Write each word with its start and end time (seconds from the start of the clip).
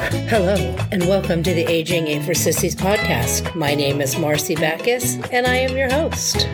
Hello, 0.00 0.54
and 0.90 1.06
welcome 1.06 1.42
to 1.42 1.52
the 1.52 1.64
Aging 1.66 2.08
Ain't 2.08 2.24
for 2.24 2.32
Sissies 2.32 2.74
podcast. 2.74 3.54
My 3.54 3.74
name 3.74 4.00
is 4.00 4.16
Marcy 4.18 4.54
Backus, 4.54 5.16
and 5.30 5.46
I 5.46 5.56
am 5.56 5.76
your 5.76 5.90
host. 5.90 6.48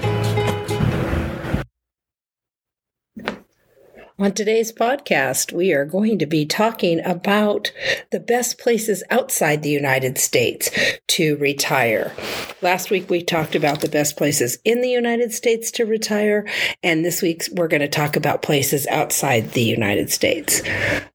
On 4.19 4.33
today's 4.33 4.73
podcast, 4.73 5.53
we 5.53 5.75
are 5.75 5.85
going 5.85 6.19
to 6.21 6.25
be 6.25 6.47
talking 6.47 7.05
about 7.05 7.71
the 8.13 8.19
best 8.19 8.57
places 8.57 9.05
outside 9.11 9.63
the 9.63 9.69
United 9.69 10.17
States 10.17 10.71
to 11.09 11.37
retire. 11.37 12.15
Last 12.63 12.89
week, 12.89 13.11
we 13.11 13.23
talked 13.23 13.55
about 13.55 13.83
the 13.83 13.91
best 13.91 14.17
places 14.17 14.57
in 14.65 14.81
the 14.81 14.89
United 14.89 15.35
States 15.35 15.71
to 15.73 15.85
retire, 15.85 16.49
and 16.83 17.05
this 17.05 17.21
week, 17.21 17.43
we're 17.53 17.69
going 17.69 17.83
to 17.83 17.89
talk 17.89 18.17
about 18.17 18.41
places 18.41 18.87
outside 18.87 19.51
the 19.51 19.63
United 19.63 20.11
States. 20.11 20.63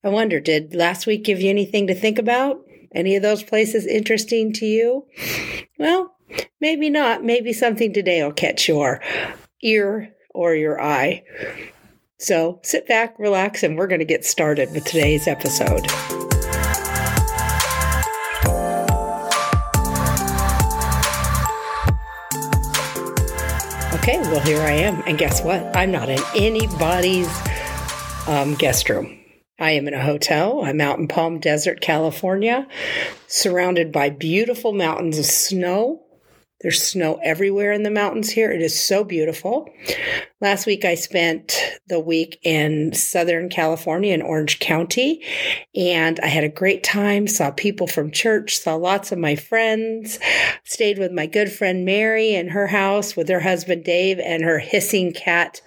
I 0.03 0.09
wonder, 0.09 0.39
did 0.39 0.75
last 0.75 1.07
week 1.07 1.23
give 1.23 1.41
you 1.41 1.49
anything 1.49 1.87
to 1.87 1.95
think 1.95 2.19
about? 2.19 2.63
Any 2.93 3.15
of 3.15 3.23
those 3.23 3.41
places 3.41 3.87
interesting 3.87 4.53
to 4.53 4.65
you? 4.67 5.07
Well, 5.79 6.15
maybe 6.59 6.91
not. 6.91 7.23
Maybe 7.23 7.51
something 7.51 7.93
today 7.93 8.21
will 8.21 8.31
catch 8.31 8.67
your 8.67 9.01
ear 9.63 10.13
or 10.35 10.53
your 10.53 10.79
eye. 10.79 11.23
So 12.21 12.59
sit 12.61 12.87
back, 12.87 13.17
relax, 13.17 13.63
and 13.63 13.75
we're 13.75 13.87
going 13.87 13.97
to 13.97 14.05
get 14.05 14.23
started 14.23 14.71
with 14.73 14.85
today's 14.85 15.27
episode. 15.27 15.87
Okay, 23.95 24.19
well, 24.19 24.39
here 24.41 24.61
I 24.61 24.73
am. 24.73 25.01
And 25.07 25.17
guess 25.17 25.41
what? 25.41 25.75
I'm 25.75 25.91
not 25.91 26.09
in 26.09 26.19
anybody's 26.35 27.27
um, 28.27 28.53
guest 28.53 28.87
room. 28.87 29.17
I 29.59 29.71
am 29.71 29.87
in 29.87 29.95
a 29.95 30.03
hotel. 30.03 30.61
I'm 30.63 30.79
out 30.79 30.99
in 30.99 31.07
Palm 31.07 31.39
Desert, 31.39 31.81
California, 31.81 32.67
surrounded 33.25 33.91
by 33.91 34.11
beautiful 34.11 34.73
mountains 34.73 35.17
of 35.17 35.25
snow 35.25 36.00
there's 36.61 36.83
snow 36.83 37.19
everywhere 37.23 37.71
in 37.71 37.83
the 37.83 37.89
mountains 37.89 38.29
here. 38.29 38.51
It 38.51 38.61
is 38.61 38.79
so 38.79 39.03
beautiful. 39.03 39.67
Last 40.39 40.67
week, 40.67 40.85
I 40.85 40.95
spent 40.95 41.59
the 41.87 41.99
week 41.99 42.39
in 42.43 42.93
Southern 42.93 43.49
California 43.49 44.13
in 44.13 44.21
Orange 44.21 44.59
County, 44.59 45.23
and 45.75 46.19
I 46.19 46.27
had 46.27 46.43
a 46.43 46.49
great 46.49 46.83
time. 46.83 47.27
Saw 47.27 47.49
people 47.49 47.87
from 47.87 48.11
church, 48.11 48.57
saw 48.57 48.75
lots 48.75 49.11
of 49.11 49.17
my 49.17 49.35
friends, 49.35 50.19
stayed 50.63 50.99
with 50.99 51.11
my 51.11 51.25
good 51.25 51.51
friend 51.51 51.83
Mary 51.83 52.35
in 52.35 52.49
her 52.49 52.67
house 52.67 53.15
with 53.15 53.27
her 53.29 53.39
husband 53.39 53.83
Dave 53.83 54.19
and 54.19 54.43
her 54.43 54.59
hissing 54.59 55.13
cat 55.13 55.61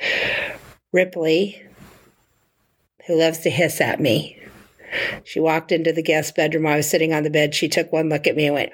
Ripley, 0.92 1.60
who 3.06 3.18
loves 3.18 3.40
to 3.40 3.50
hiss 3.50 3.80
at 3.80 4.00
me. 4.00 4.40
She 5.24 5.40
walked 5.40 5.72
into 5.72 5.92
the 5.92 6.02
guest 6.02 6.36
bedroom. 6.36 6.66
I 6.66 6.76
was 6.76 6.88
sitting 6.88 7.12
on 7.12 7.24
the 7.24 7.30
bed. 7.30 7.52
She 7.52 7.68
took 7.68 7.92
one 7.92 8.08
look 8.08 8.28
at 8.28 8.36
me 8.36 8.46
and 8.46 8.54
went, 8.54 8.72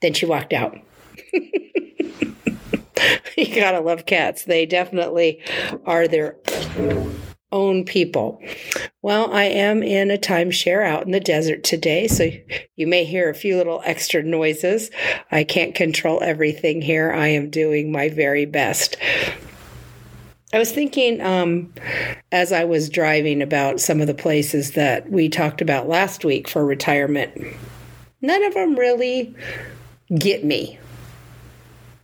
then 0.00 0.14
she 0.14 0.26
walked 0.26 0.52
out. 0.52 0.78
you 3.36 3.54
gotta 3.54 3.80
love 3.80 4.06
cats. 4.06 4.44
They 4.44 4.66
definitely 4.66 5.42
are 5.84 6.08
their 6.08 6.36
own 7.52 7.84
people. 7.84 8.40
Well, 9.02 9.32
I 9.32 9.44
am 9.44 9.82
in 9.82 10.10
a 10.10 10.18
timeshare 10.18 10.86
out 10.86 11.04
in 11.04 11.12
the 11.12 11.20
desert 11.20 11.64
today, 11.64 12.06
so 12.06 12.30
you 12.76 12.86
may 12.86 13.04
hear 13.04 13.28
a 13.28 13.34
few 13.34 13.56
little 13.56 13.82
extra 13.84 14.22
noises. 14.22 14.90
I 15.32 15.44
can't 15.44 15.74
control 15.74 16.22
everything 16.22 16.82
here. 16.82 17.10
I 17.12 17.28
am 17.28 17.50
doing 17.50 17.90
my 17.90 18.08
very 18.08 18.46
best. 18.46 18.96
I 20.52 20.58
was 20.58 20.72
thinking 20.72 21.20
um, 21.20 21.72
as 22.32 22.52
I 22.52 22.64
was 22.64 22.90
driving 22.90 23.40
about 23.40 23.80
some 23.80 24.00
of 24.00 24.08
the 24.08 24.14
places 24.14 24.72
that 24.72 25.08
we 25.08 25.28
talked 25.28 25.60
about 25.60 25.88
last 25.88 26.24
week 26.24 26.48
for 26.48 26.64
retirement. 26.64 27.40
None 28.20 28.42
of 28.44 28.54
them 28.54 28.74
really 28.74 29.34
get 30.16 30.44
me. 30.44 30.78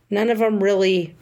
None 0.09 0.29
of 0.29 0.39
them 0.39 0.63
really 0.63 1.15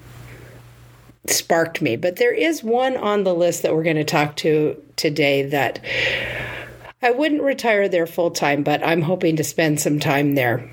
sparked 1.28 1.82
me, 1.82 1.96
but 1.96 2.18
there 2.18 2.34
is 2.34 2.64
one 2.64 2.96
on 2.98 3.24
the 3.24 3.34
list 3.34 3.64
that 3.64 3.74
we're 3.74 3.84
going 3.84 3.96
to 3.96 4.04
talk 4.04 4.36
to 4.38 4.82
today 4.96 5.44
that 5.44 5.84
I 7.02 7.12
wouldn't 7.12 7.42
retire 7.42 7.90
there 7.90 8.08
full 8.08 8.32
time, 8.32 8.64
but 8.64 8.86
I'm 8.86 9.02
hoping 9.02 9.36
to 9.38 9.44
spend 9.44 9.80
some 9.80 10.00
time 10.00 10.36
there. 10.36 10.70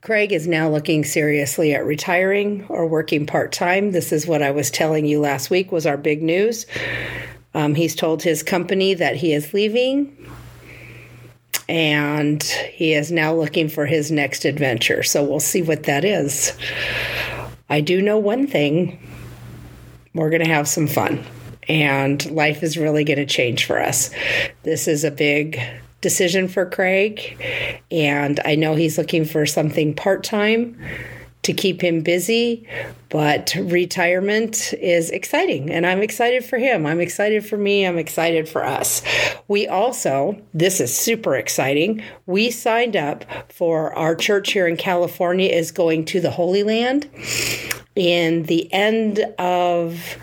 Craig 0.00 0.32
is 0.32 0.46
now 0.46 0.68
looking 0.68 1.04
seriously 1.04 1.74
at 1.74 1.86
retiring 1.86 2.66
or 2.68 2.86
working 2.86 3.24
part 3.24 3.52
time. 3.52 3.92
This 3.92 4.12
is 4.12 4.26
what 4.26 4.42
I 4.42 4.50
was 4.50 4.70
telling 4.70 5.06
you 5.06 5.20
last 5.20 5.48
week 5.48 5.72
was 5.72 5.86
our 5.86 5.96
big 5.96 6.22
news. 6.22 6.66
Um, 7.54 7.74
he's 7.74 7.94
told 7.94 8.22
his 8.22 8.42
company 8.42 8.94
that 8.94 9.16
he 9.16 9.32
is 9.32 9.54
leaving 9.54 10.14
and 11.68 12.42
he 12.42 12.92
is 12.92 13.10
now 13.10 13.34
looking 13.34 13.68
for 13.68 13.86
his 13.86 14.10
next 14.10 14.44
adventure. 14.44 15.02
So 15.02 15.24
we'll 15.24 15.40
see 15.40 15.62
what 15.62 15.84
that 15.84 16.04
is. 16.04 16.56
I 17.68 17.80
do 17.80 18.02
know 18.02 18.18
one 18.18 18.46
thing 18.46 18.98
we're 20.14 20.30
going 20.30 20.44
to 20.44 20.48
have 20.48 20.68
some 20.68 20.86
fun, 20.86 21.24
and 21.68 22.24
life 22.30 22.62
is 22.62 22.76
really 22.76 23.04
going 23.04 23.18
to 23.18 23.26
change 23.26 23.64
for 23.64 23.80
us. 23.80 24.10
This 24.62 24.86
is 24.86 25.02
a 25.02 25.10
big 25.10 25.60
decision 26.00 26.46
for 26.48 26.66
Craig, 26.66 27.36
and 27.90 28.38
I 28.44 28.54
know 28.54 28.74
he's 28.74 28.98
looking 28.98 29.24
for 29.24 29.46
something 29.46 29.94
part 29.94 30.22
time 30.22 30.78
to 31.44 31.52
keep 31.52 31.82
him 31.82 32.00
busy, 32.00 32.66
but 33.10 33.54
retirement 33.58 34.74
is 34.80 35.10
exciting 35.10 35.70
and 35.70 35.86
I'm 35.86 36.02
excited 36.02 36.44
for 36.44 36.58
him. 36.58 36.86
I'm 36.86 37.00
excited 37.00 37.46
for 37.46 37.56
me. 37.56 37.86
I'm 37.86 37.98
excited 37.98 38.48
for 38.48 38.64
us. 38.64 39.02
We 39.46 39.68
also, 39.68 40.40
this 40.52 40.80
is 40.80 40.94
super 40.94 41.36
exciting. 41.36 42.02
We 42.26 42.50
signed 42.50 42.96
up 42.96 43.24
for 43.52 43.94
our 43.94 44.14
church 44.14 44.52
here 44.52 44.66
in 44.66 44.76
California 44.76 45.48
is 45.48 45.70
going 45.70 46.06
to 46.06 46.20
the 46.20 46.30
Holy 46.30 46.62
Land 46.62 47.08
in 47.94 48.44
the 48.44 48.72
end 48.72 49.20
of 49.38 50.16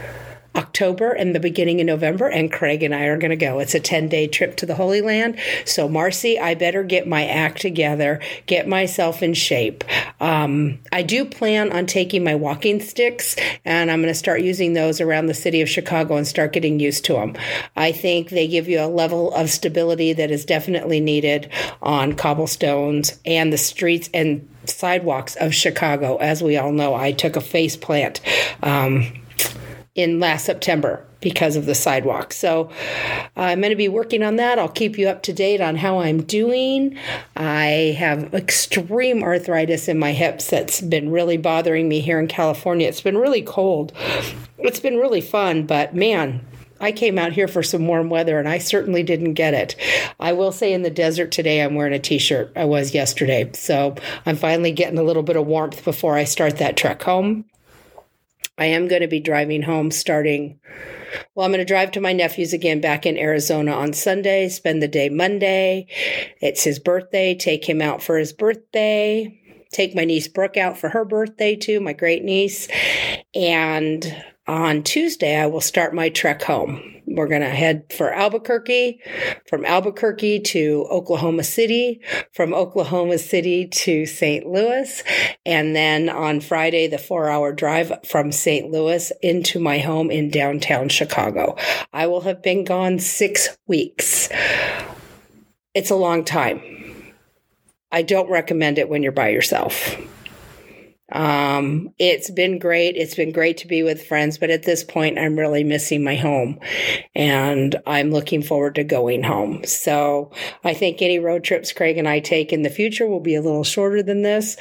October 0.56 1.12
and 1.12 1.34
the 1.34 1.39
beginning 1.39 1.79
of 1.79 1.88
November, 1.88 2.28
and 2.28 2.51
Craig 2.51 2.84
and 2.84 2.94
I 2.94 3.06
are 3.06 3.17
going 3.17 3.31
to 3.31 3.35
go. 3.35 3.59
It's 3.59 3.75
a 3.75 3.79
10 3.79 4.09
day 4.09 4.28
trip 4.28 4.57
to 4.57 4.66
the 4.66 4.75
Holy 4.75 5.01
Land. 5.01 5.38
So, 5.66 5.88
Marcy, 5.88 6.39
I 6.39 6.56
better 6.56 6.84
get 6.84 7.07
my 7.07 7.25
act 7.25 7.62
together, 7.62 8.19
get 8.47 8.67
myself 8.67 9.23
in 9.23 9.34
shape. 9.34 9.84
Um, 10.19 10.79
I 10.91 11.03
do 11.03 11.25
plan 11.25 11.72
on 11.72 11.85
taking 11.85 12.23
my 12.23 12.35
walking 12.35 12.81
sticks, 12.81 13.35
and 13.63 13.90
I'm 13.90 14.01
going 14.01 14.13
to 14.13 14.17
start 14.17 14.41
using 14.41 14.73
those 14.73 15.00
around 15.00 15.28
the 15.28 15.34
city 15.34 15.61
of 15.61 15.69
Chicago 15.69 16.17
and 16.17 16.28
start 16.28 16.53
getting 16.53 16.79
used 16.79 17.06
to 17.06 17.13
them. 17.13 17.35
I 17.75 17.91
think 17.91 18.29
they 18.29 18.47
give 18.47 18.67
you 18.67 18.81
a 18.81 18.88
level 18.88 19.34
of 19.34 19.50
stability 19.50 20.13
that 20.13 20.31
is 20.31 20.45
definitely 20.45 21.00
needed 21.00 21.50
on 21.81 22.13
cobblestones 22.13 23.19
and 23.25 23.53
the 23.53 23.57
streets 23.57 24.09
and 24.13 24.47
sidewalks 24.66 25.35
of 25.35 25.53
Chicago. 25.53 26.17
As 26.17 26.44
we 26.44 26.57
all 26.57 26.72
know, 26.72 26.94
I 26.94 27.11
took 27.11 27.35
a 27.35 27.41
face 27.41 27.75
plant. 27.75 28.22
Um, 28.61 29.13
in 29.96 30.19
last 30.19 30.46
September 30.46 31.06
because 31.19 31.56
of 31.56 31.66
the 31.66 31.75
sidewalk. 31.75 32.34
So 32.34 32.69
uh, 33.38 33.41
I'm 33.41 33.62
going 33.62 33.69
to 33.72 33.75
be 33.75 33.88
working 33.88 34.24
on 34.24 34.38
that. 34.38 34.57
I'll 34.57 34.68
keep 34.68 34.97
you 34.97 35.07
up 35.07 35.22
to 35.24 35.34
date 35.34 35.62
on 35.62 35.75
how 35.75 36.00
I'm 36.00 36.24
doing. 36.24 36.97
I 37.35 37.96
have 37.97 38.34
extreme 38.34 39.24
arthritis 39.24 39.88
in 39.88 40.00
my 40.00 40.13
hips 40.13 40.50
that's 40.50 40.81
been 40.81 41.12
really 41.12 41.38
bothering 41.38 41.88
me 41.88 42.00
here 42.00 42.19
in 42.19 42.28
California. 42.28 42.88
It's 42.88 43.02
been 43.02 43.18
really 43.18 43.44
cold. 43.44 43.94
It's 44.57 44.79
been 44.79 44.97
really 44.97 45.22
fun, 45.22 45.66
but 45.66 45.96
man, 45.96 46.46
I 46.79 46.91
came 46.91 47.19
out 47.19 47.34
here 47.34 47.47
for 47.47 47.62
some 47.62 47.85
warm 47.85 48.09
weather 48.09 48.40
and 48.40 48.50
I 48.50 48.58
certainly 48.58 49.03
didn't 49.03 49.34
get 49.35 49.53
it. 49.53 49.75
I 50.19 50.34
will 50.34 50.52
say 50.52 50.73
in 50.73 50.81
the 50.81 50.90
desert 50.90 51.31
today, 51.31 51.62
I'm 51.62 51.75
wearing 51.75 51.94
a 51.94 52.00
t 52.00 52.18
shirt. 52.18 52.52
I 52.56 52.66
was 52.66 52.96
yesterday. 52.96 53.52
So 53.53 53.96
I'm 54.25 54.35
finally 54.35 54.72
getting 54.72 54.97
a 54.97 55.03
little 55.03 55.22
bit 55.22 55.35
of 55.35 55.46
warmth 55.46 55.85
before 55.85 56.18
I 56.18 56.23
start 56.23 56.58
that 56.58 56.78
trek 56.78 57.03
home. 57.03 57.46
I 58.57 58.66
am 58.66 58.88
going 58.88 59.01
to 59.01 59.07
be 59.07 59.19
driving 59.19 59.62
home 59.62 59.91
starting. 59.91 60.59
Well, 61.35 61.46
I'm 61.46 61.52
going 61.52 61.59
to 61.59 61.66
drive 61.66 61.91
to 61.91 62.02
my 62.02 62.14
nephew's 62.14 62.53
again 62.53 62.81
back 62.81 63.05
in 63.05 63.17
Arizona 63.17 63.72
on 63.72 63.93
Sunday, 63.93 64.49
spend 64.49 64.81
the 64.81 64.87
day 64.87 65.09
Monday. 65.09 65.87
It's 66.41 66.64
his 66.64 66.79
birthday, 66.79 67.35
take 67.35 67.67
him 67.67 67.81
out 67.81 68.03
for 68.03 68.17
his 68.17 68.34
birthday, 68.34 69.40
take 69.72 69.96
my 69.96 70.05
niece 70.05 70.28
Brooke 70.28 70.58
out 70.58 70.78
for 70.78 70.90
her 70.90 71.05
birthday 71.05 71.55
too, 71.55 71.79
my 71.79 71.93
great 71.93 72.23
niece. 72.23 72.67
And 73.34 74.23
on 74.47 74.84
Tuesday, 74.84 75.37
I 75.37 75.47
will 75.47 75.61
start 75.61 75.96
my 75.96 76.09
trek 76.09 76.43
home. 76.43 77.00
We're 77.16 77.28
going 77.28 77.41
to 77.41 77.49
head 77.49 77.91
for 77.96 78.13
Albuquerque, 78.13 79.02
from 79.47 79.66
Albuquerque 79.66 80.40
to 80.41 80.87
Oklahoma 80.90 81.43
City, 81.43 82.02
from 82.34 82.53
Oklahoma 82.53 83.17
City 83.17 83.67
to 83.67 84.05
St. 84.05 84.46
Louis, 84.46 85.03
and 85.46 85.75
then 85.75 86.09
on 86.09 86.40
Friday, 86.40 86.87
the 86.87 86.97
four 86.97 87.29
hour 87.29 87.52
drive 87.52 87.91
from 88.05 88.31
St. 88.31 88.72
Louis 88.72 89.11
into 89.22 89.59
my 89.59 89.79
home 89.79 90.11
in 90.11 90.29
downtown 90.29 90.90
Chicago. 90.90 91.55
I 91.93 92.08
will 92.08 92.22
have 92.22 92.41
been 92.41 92.63
gone 92.63 92.99
six 92.99 93.58
weeks. 93.67 94.29
It's 95.73 95.90
a 95.90 95.96
long 95.96 96.25
time. 96.25 96.61
I 97.91 98.02
don't 98.02 98.29
recommend 98.29 98.78
it 98.78 98.90
when 98.90 99.03
you're 99.03 99.11
by 99.11 99.29
yourself. 99.29 99.97
Um, 101.11 101.93
it's 101.99 102.29
been 102.29 102.59
great. 102.59 102.96
It's 102.96 103.16
been 103.16 103.31
great 103.31 103.58
to 103.58 103.67
be 103.67 103.84
with 103.84 104.05
friends, 104.05 104.37
but 104.37 104.49
at 104.49 104.63
this 104.63 104.84
point, 104.84 105.17
I'm 105.17 105.37
really 105.37 105.63
missing 105.63 106.03
my 106.03 106.16
home 106.16 106.59
and 107.16 107.75
I'm 107.85 108.11
looking 108.11 108.41
forward 108.41 108.75
to 108.75 108.84
going 108.84 109.23
home. 109.23 109.63
So 109.66 110.31
I 110.63 110.73
think 110.73 111.02
any 111.02 111.19
road 111.19 111.43
trips 111.43 111.73
Craig 111.73 111.97
and 111.97 112.08
I 112.08 112.19
take 112.19 112.53
in 112.53 112.61
the 112.61 112.69
future 112.69 113.08
will 113.08 113.19
be 113.19 113.35
a 113.35 113.41
little 113.41 113.63
shorter 113.63 114.03
than 114.03 114.22
this, 114.22 114.58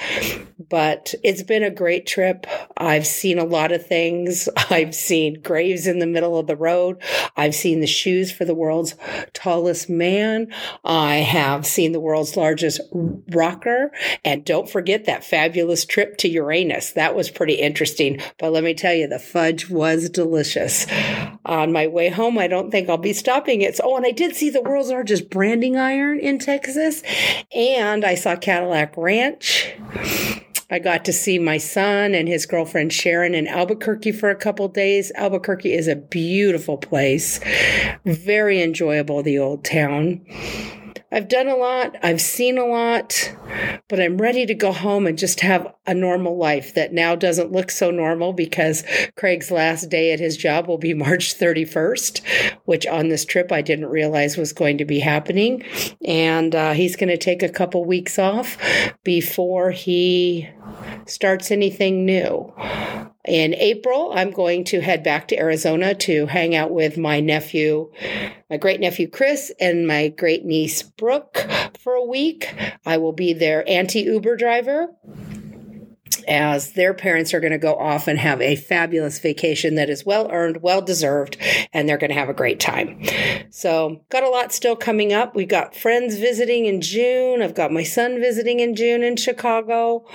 but 0.69 1.15
it's 1.23 1.43
been 1.43 1.63
a 1.63 1.71
great 1.71 2.07
trip. 2.07 2.47
I've 2.77 3.07
seen 3.07 3.39
a 3.39 3.45
lot 3.45 3.73
of 3.73 3.87
things. 3.87 4.49
I've 4.71 4.95
seen 4.95 5.41
graves 5.43 5.87
in 5.87 5.99
the 5.99 6.07
middle 6.07 6.39
of 6.39 6.47
the 6.47 6.57
road. 6.57 7.03
I've 7.37 7.55
seen 7.55 7.81
the 7.81 7.87
shoes 7.87 8.33
for 8.33 8.45
the 8.45 8.55
world's 8.55 8.95
tallest 9.33 9.89
man. 9.89 10.53
I 10.85 11.17
have 11.17 11.67
seen 11.67 11.93
the 11.93 12.01
world's 12.01 12.37
largest 12.37 12.81
rocker. 12.93 13.93
And 14.25 14.45
don't 14.45 14.69
forget 14.69 15.05
that 15.07 15.25
fabulous 15.25 15.85
trip 15.85 16.17
to 16.19 16.29
Uranus. 16.41 16.93
That 16.93 17.15
was 17.15 17.31
pretty 17.31 17.55
interesting. 17.55 18.21
But 18.39 18.53
let 18.53 18.65
me 18.65 18.75
tell 18.75 18.95
you, 18.95 19.07
the 19.07 19.19
fudge 19.19 19.69
was 19.69 20.09
delicious. 20.09 20.87
On 21.45 21.73
my 21.73 21.87
way 21.87 22.09
home, 22.09 22.39
I 22.39 22.49
don't 22.49 22.71
think 22.71 22.89
I'll 22.89 22.97
be 22.97 23.13
stopping 23.13 23.61
it. 23.61 23.77
So, 23.77 23.85
oh, 23.87 23.97
and 23.97 24.07
I 24.07 24.11
did 24.11 24.35
see 24.35 24.51
the 24.51 24.63
world's 24.63 24.91
largest 24.91 25.31
branding 25.31 25.77
iron 25.77 26.19
in 26.19 26.39
Texas. 26.39 27.03
And 27.55 28.05
I 28.05 28.15
saw 28.15 28.37
Cadillac 28.37 28.95
Ranch. 28.97 29.75
I 30.73 30.79
got 30.79 31.05
to 31.07 31.13
see 31.13 31.39
my 31.39 31.59
son 31.59 32.15
and 32.15 32.29
his 32.29 32.47
girlfriend 32.47 32.93
Sharon 32.93 33.35
in 33.35 33.49
Albuquerque 33.49 34.13
for 34.13 34.31
a 34.31 34.37
couple 34.37 34.69
days. 34.69 35.11
Albuquerque 35.17 35.73
is 35.73 35.89
a 35.89 35.97
beautiful 35.97 36.79
place, 36.79 37.41
very 38.05 38.63
enjoyable, 38.63 39.23
the 39.25 39.39
old 39.39 39.65
town. 39.65 40.25
I've 41.13 41.29
done 41.29 41.49
a 41.49 41.57
lot, 41.57 41.97
I've 42.05 42.21
seen 42.21 42.57
a 42.57 42.65
lot, 42.65 43.35
but 43.89 44.01
I'm 44.01 44.19
ready 44.19 44.47
to 44.47 44.55
go 44.55 44.71
home 44.71 45.09
and 45.09 45.19
just 45.19 45.41
have 45.41 45.75
a 45.85 45.93
normal 45.93 46.37
life 46.37 46.75
that 46.75 46.93
now 46.93 47.17
doesn't 47.17 47.51
look 47.51 47.73
so 47.73 47.91
normal 47.91 48.33
because 48.33 48.85
Craig's 49.17 49.51
last 49.51 49.91
day 49.91 50.13
at 50.13 50.21
his 50.21 50.37
job 50.37 50.69
will 50.69 50.79
be 50.79 50.95
March 51.01 51.37
31st, 51.37 52.59
which 52.65 52.87
on 52.87 53.09
this 53.09 53.25
trip 53.25 53.51
I 53.51 53.61
didn't 53.61 53.87
realize 53.87 54.37
was 54.37 54.53
going 54.53 54.79
to 54.79 54.85
be 54.85 55.01
happening. 55.01 55.65
And 56.05 56.55
uh, 56.55 56.73
he's 56.73 56.95
going 56.95 57.09
to 57.09 57.19
take 57.19 57.43
a 57.43 57.49
couple 57.49 57.85
weeks 57.85 58.19
off 58.19 58.57
before 59.03 59.73
he 59.73 60.49
starts 61.07 61.51
anything 61.51 62.05
new. 62.05 62.53
In 63.27 63.55
April, 63.55 64.13
I'm 64.15 64.31
going 64.31 64.65
to 64.65 64.81
head 64.81 65.03
back 65.03 65.29
to 65.29 65.39
Arizona 65.39 65.95
to 65.95 66.27
hang 66.27 66.55
out 66.55 66.71
with 66.71 66.97
my 66.97 67.21
nephew, 67.21 67.93
my 68.49 68.57
great 68.57 68.81
nephew 68.81 69.09
Chris, 69.09 69.53
and 69.61 69.87
my 69.87 70.09
great 70.09 70.47
niece 70.47 70.83
Brooke 70.83 71.47
for 71.79 71.93
a 71.93 72.05
week. 72.05 72.55
I 72.87 72.97
will 72.97 73.13
be 73.13 73.35
their 73.35 73.69
auntie 73.69 74.01
Uber 74.01 74.37
driver 74.37 74.89
as 76.29 76.73
their 76.73 76.95
parents 76.95 77.33
are 77.35 77.41
going 77.41 77.53
to 77.53 77.59
go 77.59 77.75
off 77.75 78.09
and 78.09 78.19
have 78.19 78.41
a 78.41 78.57
fabulous 78.57 79.19
vacation 79.19 79.75
that 79.75 79.91
is 79.91 80.05
well 80.05 80.29
earned, 80.31 80.63
well 80.63 80.83
deserved, 80.83 81.37
and 81.73 81.89
they're 81.89 81.99
going 81.99 82.11
to 82.11 82.19
have 82.19 82.29
a 82.29 82.35
great 82.35 82.61
time. 82.61 83.03
So, 83.51 84.05
got 84.11 84.23
a 84.23 84.29
lot 84.29 84.53
still 84.53 84.77
coming 84.77 85.13
up. 85.13 85.35
We've 85.35 85.49
got 85.49 85.75
friends 85.75 86.17
visiting 86.17 86.67
in 86.67 86.81
June. 86.81 87.43
I've 87.43 87.55
got 87.55 87.73
my 87.73 87.83
son 87.83 88.21
visiting 88.21 88.61
in 88.61 88.75
June 88.75 89.03
in 89.03 89.17
Chicago. 89.17 90.07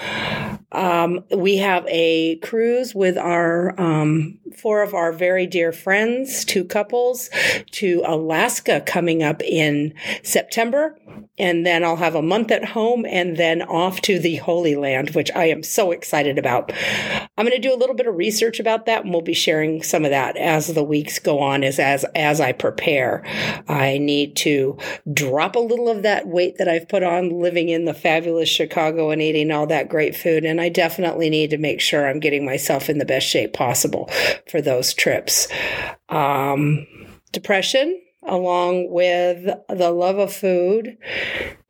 Um, 0.72 1.24
we 1.36 1.57
have 1.57 1.86
a 1.88 2.38
cruise 2.38 2.94
with 2.94 3.18
our 3.18 3.80
um, 3.80 4.40
four 4.57 4.81
of 4.81 4.94
our 4.94 5.12
very 5.12 5.48
dear 5.48 5.72
friends, 5.72 6.46
two 6.46 6.63
couples, 6.63 7.30
to 7.72 8.04
Alaska 8.06 8.81
coming 8.81 9.24
up 9.24 9.42
in 9.44 9.94
September. 10.24 10.98
And 11.38 11.66
then 11.66 11.84
I'll 11.84 11.96
have 11.98 12.16
a 12.16 12.22
month 12.22 12.52
at 12.52 12.66
home 12.66 13.06
and 13.06 13.38
then 13.38 13.62
off 13.62 14.02
to 14.02 14.19
the 14.19 14.38
Holy 14.38 14.75
Land, 14.75 15.12
which 15.12 15.31
I 15.36 15.46
am 15.46 15.63
so 15.63 15.92
excited 15.92 16.38
about. 16.38 16.72
I'm 17.38 17.46
going 17.46 17.62
to 17.62 17.68
do 17.68 17.74
a 17.74 17.78
little 17.78 17.96
bit 17.96 18.07
of 18.07 18.16
research 18.16 18.60
about 18.60 18.86
that 18.86 19.04
and 19.04 19.12
we'll 19.12 19.22
be 19.22 19.34
sharing 19.34 19.84
some 19.84 20.06
of 20.06 20.12
that 20.12 20.38
as 20.38 20.68
the 20.68 20.84
weeks 20.84 21.19
go 21.19 21.40
on 21.40 21.63
as 21.63 21.80
as 21.80 22.06
as 22.16 22.40
I 22.40 22.54
prepare. 22.54 23.24
I 23.68 23.98
need 23.98 24.36
to 24.38 24.78
drop 25.13 25.56
a 25.56 25.60
little 25.60 25.90
of 25.90 26.04
that 26.04 26.28
weight 26.28 26.58
that 26.58 26.69
I've 26.69 26.88
put 26.88 27.04
on 27.04 27.42
living 27.42 27.69
in 27.69 27.86
the 27.86 27.94
fabulous 27.94 28.48
Chicago 28.48 29.10
and 29.10 29.22
eating 29.22 29.51
all 29.51 29.68
that 29.68 29.90
great 29.90 30.16
food 30.16 30.46
and 30.46 30.62
I 30.62 30.69
definitely 30.69 31.30
need 31.30 31.50
to 31.50 31.58
make 31.58 31.81
sure 31.81 32.08
I'm 32.08 32.19
getting 32.19 32.46
myself 32.46 32.90
in 32.90 32.98
the 32.98 33.06
best 33.06 33.28
shape 33.28 33.54
possible 33.54 34.10
for 34.50 34.62
those 34.62 34.94
trips. 34.94 35.48
Um, 36.10 36.88
depression 37.32 38.02
along 38.28 38.90
with 38.90 39.46
the 39.70 39.92
love 39.92 40.18
of 40.18 40.34
food 40.34 40.98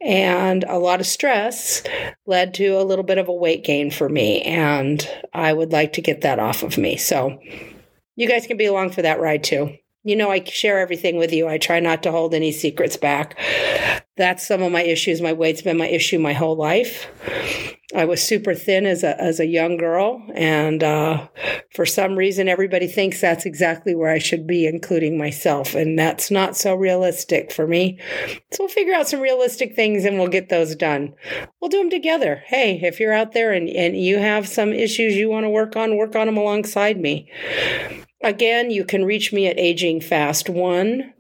and 0.02 0.64
a 0.64 0.78
lot 0.78 1.00
of 1.00 1.06
stress 1.06 1.84
led 2.26 2.54
to 2.54 2.68
a 2.68 2.84
little 2.84 3.04
bit 3.04 3.18
of 3.18 3.28
a 3.28 3.34
weight 3.34 3.64
gain 3.64 3.92
for 3.92 4.08
me 4.08 4.42
and 4.44 5.10
I 5.34 5.52
would 5.52 5.72
like 5.72 5.94
to 5.94 6.02
get 6.02 6.22
that 6.22 6.40
off 6.40 6.64
of 6.64 6.78
me. 6.78 6.98
So 6.98 7.40
you 8.16 8.28
guys 8.28 8.48
can 8.48 8.58
be 8.58 8.66
along 8.66 8.92
for 8.92 9.02
that 9.02 9.20
ride 9.20 9.44
too. 9.44 9.76
You 10.06 10.16
know, 10.16 10.30
I 10.30 10.44
share 10.44 10.80
everything 10.80 11.18
with 11.18 11.34
you. 11.34 11.48
I 11.48 11.58
try 11.58 11.80
not 11.80 12.04
to 12.04 12.12
hold 12.12 12.36
any 12.36 12.52
secrets 12.52 12.96
back. 12.96 13.36
That's 14.18 14.46
some 14.46 14.62
of 14.62 14.72
my 14.72 14.84
issues. 14.84 15.20
My 15.20 15.34
weight's 15.34 15.64
been 15.64 15.78
my 15.78 15.88
issue 15.88 16.20
my 16.20 16.34
whole 16.34 16.56
life. 16.56 17.08
I 17.96 18.06
was 18.06 18.22
super 18.22 18.54
thin 18.54 18.86
as 18.86 19.04
a 19.04 19.20
as 19.20 19.40
a 19.40 19.48
young 19.48 19.78
girl, 19.78 20.22
and 20.36 20.84
uh, 20.84 21.28
for 21.74 21.86
some 21.86 22.18
reason, 22.18 22.48
everybody 22.48 22.88
thinks 22.88 23.20
that's 23.20 23.46
exactly 23.46 23.96
where 23.96 24.12
I 24.12 24.20
should 24.20 24.46
be, 24.46 24.68
including 24.68 25.18
myself, 25.18 25.74
and 25.74 25.98
that's 25.98 26.30
not 26.30 26.56
so 26.56 26.76
realistic 26.76 27.52
for 27.52 27.66
me. 27.66 28.00
So 28.52 28.58
we'll 28.60 28.70
figure 28.70 28.94
out 28.94 29.08
some 29.08 29.22
realistic 29.22 29.76
things, 29.76 30.06
and 30.06 30.20
we'll 30.20 30.28
get 30.28 30.50
those 30.50 30.76
done. 30.76 31.16
We'll 31.60 31.70
do 31.70 31.80
them 31.80 31.90
together. 31.90 32.44
Hey, 32.46 32.80
if 32.84 33.00
you're 33.00 33.14
out 33.14 33.34
there 33.34 33.52
and 33.52 33.70
and 33.70 33.98
you 33.98 34.18
have 34.18 34.48
some 34.48 34.72
issues 34.72 35.16
you 35.16 35.30
want 35.30 35.46
to 35.46 35.50
work 35.50 35.76
on, 35.76 35.98
work 35.98 36.16
on 36.16 36.28
them 36.28 36.38
alongside 36.38 37.00
me. 37.00 37.32
Again, 38.26 38.72
you 38.72 38.84
can 38.84 39.06
reach 39.06 39.32
me 39.32 39.46
at 39.46 39.58
agingfast1 39.58 41.14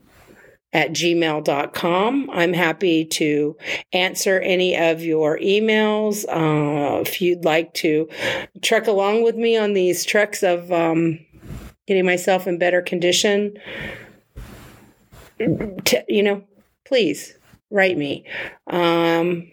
at 0.74 0.90
gmail.com. 0.90 2.30
I'm 2.32 2.54
happy 2.54 3.06
to 3.06 3.56
answer 3.94 4.40
any 4.40 4.76
of 4.76 5.04
your 5.04 5.38
emails. 5.38 6.26
Uh, 6.28 7.02
if 7.02 7.22
you'd 7.22 7.46
like 7.46 7.76
to 7.76 8.10
trek 8.64 8.88
along 8.88 9.24
with 9.24 9.36
me 9.36 9.56
on 9.56 9.74
these 9.74 10.04
treks 10.04 10.42
of 10.42 10.72
um, 10.72 11.20
getting 11.86 12.08
myself 12.08 12.48
in 12.48 12.58
better 12.58 12.82
condition, 12.82 13.54
t- 15.38 16.02
you 16.10 16.24
know, 16.24 16.44
please 16.86 17.38
write 17.70 18.00
me. 18.00 18.26
Um, 18.66 19.48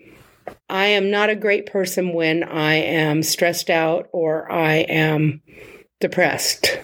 I 0.70 0.86
am 0.86 1.10
not 1.10 1.28
a 1.28 1.36
great 1.36 1.66
person 1.66 2.14
when 2.14 2.44
I 2.44 2.76
am 2.76 3.22
stressed 3.22 3.68
out 3.68 4.08
or 4.10 4.50
I 4.50 4.76
am 4.76 5.42
depressed. 6.02 6.78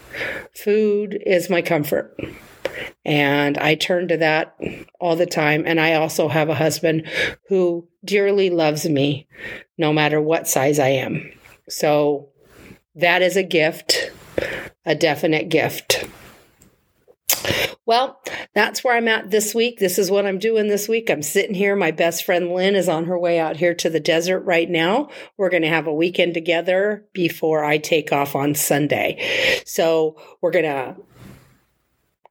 Food 0.54 1.22
is 1.26 1.50
my 1.50 1.60
comfort. 1.60 2.18
And 3.04 3.58
I 3.58 3.74
turn 3.74 4.08
to 4.08 4.16
that 4.16 4.56
all 5.00 5.16
the 5.16 5.26
time. 5.26 5.64
And 5.66 5.78
I 5.80 5.94
also 5.94 6.28
have 6.28 6.48
a 6.48 6.54
husband 6.54 7.06
who 7.48 7.86
dearly 8.04 8.48
loves 8.48 8.88
me 8.88 9.26
no 9.76 9.92
matter 9.92 10.20
what 10.20 10.48
size 10.48 10.78
I 10.78 10.88
am. 10.88 11.30
So 11.68 12.30
that 12.94 13.20
is 13.20 13.36
a 13.36 13.42
gift, 13.42 14.10
a 14.86 14.94
definite 14.94 15.48
gift. 15.48 16.07
Well, 17.86 18.20
that's 18.54 18.84
where 18.84 18.96
I'm 18.96 19.08
at 19.08 19.30
this 19.30 19.54
week. 19.54 19.78
This 19.78 19.98
is 19.98 20.10
what 20.10 20.26
I'm 20.26 20.38
doing 20.38 20.68
this 20.68 20.88
week. 20.88 21.10
I'm 21.10 21.22
sitting 21.22 21.54
here. 21.54 21.74
My 21.74 21.90
best 21.90 22.24
friend 22.24 22.52
Lynn 22.52 22.74
is 22.74 22.88
on 22.88 23.06
her 23.06 23.18
way 23.18 23.38
out 23.38 23.56
here 23.56 23.74
to 23.74 23.88
the 23.88 24.00
desert 24.00 24.40
right 24.40 24.68
now. 24.68 25.08
We're 25.36 25.50
going 25.50 25.62
to 25.62 25.68
have 25.68 25.86
a 25.86 25.94
weekend 25.94 26.34
together 26.34 27.06
before 27.12 27.64
I 27.64 27.78
take 27.78 28.12
off 28.12 28.36
on 28.36 28.54
Sunday. 28.54 29.62
So 29.64 30.20
we're 30.40 30.50
going 30.50 30.64
to 30.64 30.96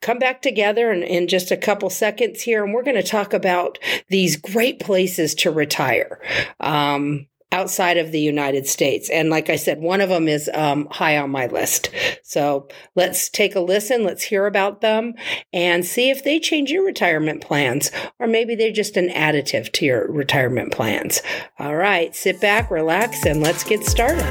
come 0.02 0.20
back 0.20 0.42
together 0.42 0.92
in, 0.92 1.04
in 1.04 1.28
just 1.28 1.52
a 1.52 1.58
couple 1.58 1.90
seconds 1.90 2.42
here 2.42 2.64
and 2.64 2.74
we're 2.74 2.84
going 2.84 2.96
to 2.96 3.04
talk 3.04 3.34
about 3.34 3.80
these 4.10 4.36
great 4.36 4.80
places 4.80 5.34
to 5.36 5.52
retire. 5.52 6.22
Um, 6.60 7.28
outside 7.52 7.98
of 7.98 8.12
the 8.12 8.20
United 8.20 8.68
States. 8.68 9.10
And 9.10 9.30
like 9.30 9.50
I 9.50 9.56
said, 9.56 9.80
one 9.80 10.02
of 10.02 10.10
them 10.10 10.28
is 10.28 10.50
um, 10.54 10.88
high 10.92 11.18
on 11.18 11.30
my 11.32 11.48
list. 11.48 11.90
So 12.24 12.68
let's 12.96 13.30
take 13.30 13.56
a 13.56 13.62
listen. 13.62 14.04
Let's 14.04 14.24
hear 14.24 14.46
about 14.46 14.82
them 14.82 15.14
and 15.54 15.86
see 15.86 16.10
if 16.10 16.24
they 16.24 16.40
change 16.40 16.72
your 16.72 16.86
retirement 16.86 17.42
plans, 17.42 17.90
or 18.20 18.28
maybe 18.28 18.54
they're 18.56 18.72
just 18.72 18.98
an 18.98 19.10
additive 19.10 19.72
to 19.74 19.86
your 19.86 20.12
retirement 20.12 20.74
plans. 20.74 21.22
All 21.58 21.76
right, 21.76 22.16
sit 22.16 22.42
back, 22.42 22.70
relax, 22.70 23.26
and 23.26 23.42
let's 23.42 23.64
get 23.64 23.84
started. 23.86 24.26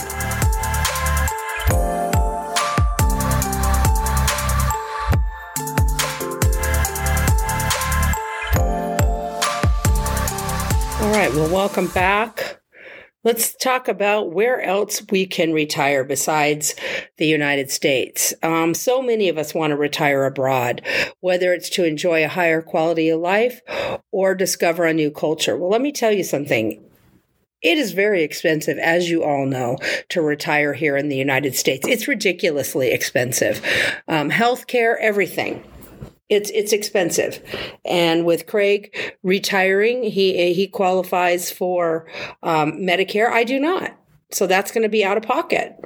All 11.00 11.12
right, 11.12 11.32
well, 11.34 11.50
welcome 11.50 11.86
back. 11.88 12.45
Let's 13.26 13.56
talk 13.56 13.88
about 13.88 14.30
where 14.30 14.60
else 14.60 15.02
we 15.10 15.26
can 15.26 15.52
retire 15.52 16.04
besides 16.04 16.76
the 17.16 17.26
United 17.26 17.72
States. 17.72 18.32
Um, 18.40 18.72
so 18.72 19.02
many 19.02 19.28
of 19.28 19.36
us 19.36 19.52
want 19.52 19.72
to 19.72 19.76
retire 19.76 20.26
abroad, 20.26 20.80
whether 21.18 21.52
it's 21.52 21.68
to 21.70 21.84
enjoy 21.84 22.24
a 22.24 22.28
higher 22.28 22.62
quality 22.62 23.08
of 23.08 23.18
life 23.18 23.62
or 24.12 24.36
discover 24.36 24.84
a 24.84 24.94
new 24.94 25.10
culture. 25.10 25.56
Well, 25.56 25.70
let 25.70 25.80
me 25.80 25.90
tell 25.90 26.12
you 26.12 26.22
something 26.22 26.80
It 27.62 27.78
is 27.78 27.90
very 27.90 28.22
expensive, 28.22 28.78
as 28.78 29.10
you 29.10 29.24
all 29.24 29.44
know, 29.44 29.78
to 30.10 30.22
retire 30.22 30.72
here 30.72 30.96
in 30.96 31.08
the 31.08 31.16
United 31.16 31.56
States. 31.56 31.88
It's 31.88 32.06
ridiculously 32.06 32.92
expensive. 32.92 33.60
Um, 34.06 34.30
healthcare, 34.30 34.94
everything. 35.00 35.64
It's 36.28 36.50
it's 36.50 36.72
expensive, 36.72 37.40
and 37.84 38.24
with 38.24 38.46
Craig 38.46 38.94
retiring, 39.22 40.02
he 40.02 40.52
he 40.52 40.66
qualifies 40.66 41.50
for 41.50 42.06
um, 42.42 42.72
Medicare. 42.72 43.30
I 43.30 43.44
do 43.44 43.60
not, 43.60 43.96
so 44.32 44.46
that's 44.46 44.72
going 44.72 44.82
to 44.82 44.88
be 44.88 45.04
out 45.04 45.16
of 45.16 45.22
pocket. 45.22 45.76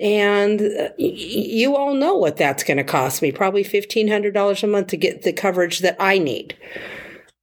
And 0.00 0.62
uh, 0.62 0.88
you 0.96 1.76
all 1.76 1.92
know 1.92 2.14
what 2.14 2.38
that's 2.38 2.64
going 2.64 2.78
to 2.78 2.84
cost 2.84 3.20
me 3.20 3.32
probably 3.32 3.62
$1,500 3.62 4.62
a 4.62 4.66
month 4.66 4.86
to 4.88 4.96
get 4.96 5.22
the 5.22 5.32
coverage 5.32 5.80
that 5.80 5.96
I 6.00 6.16
need. 6.16 6.56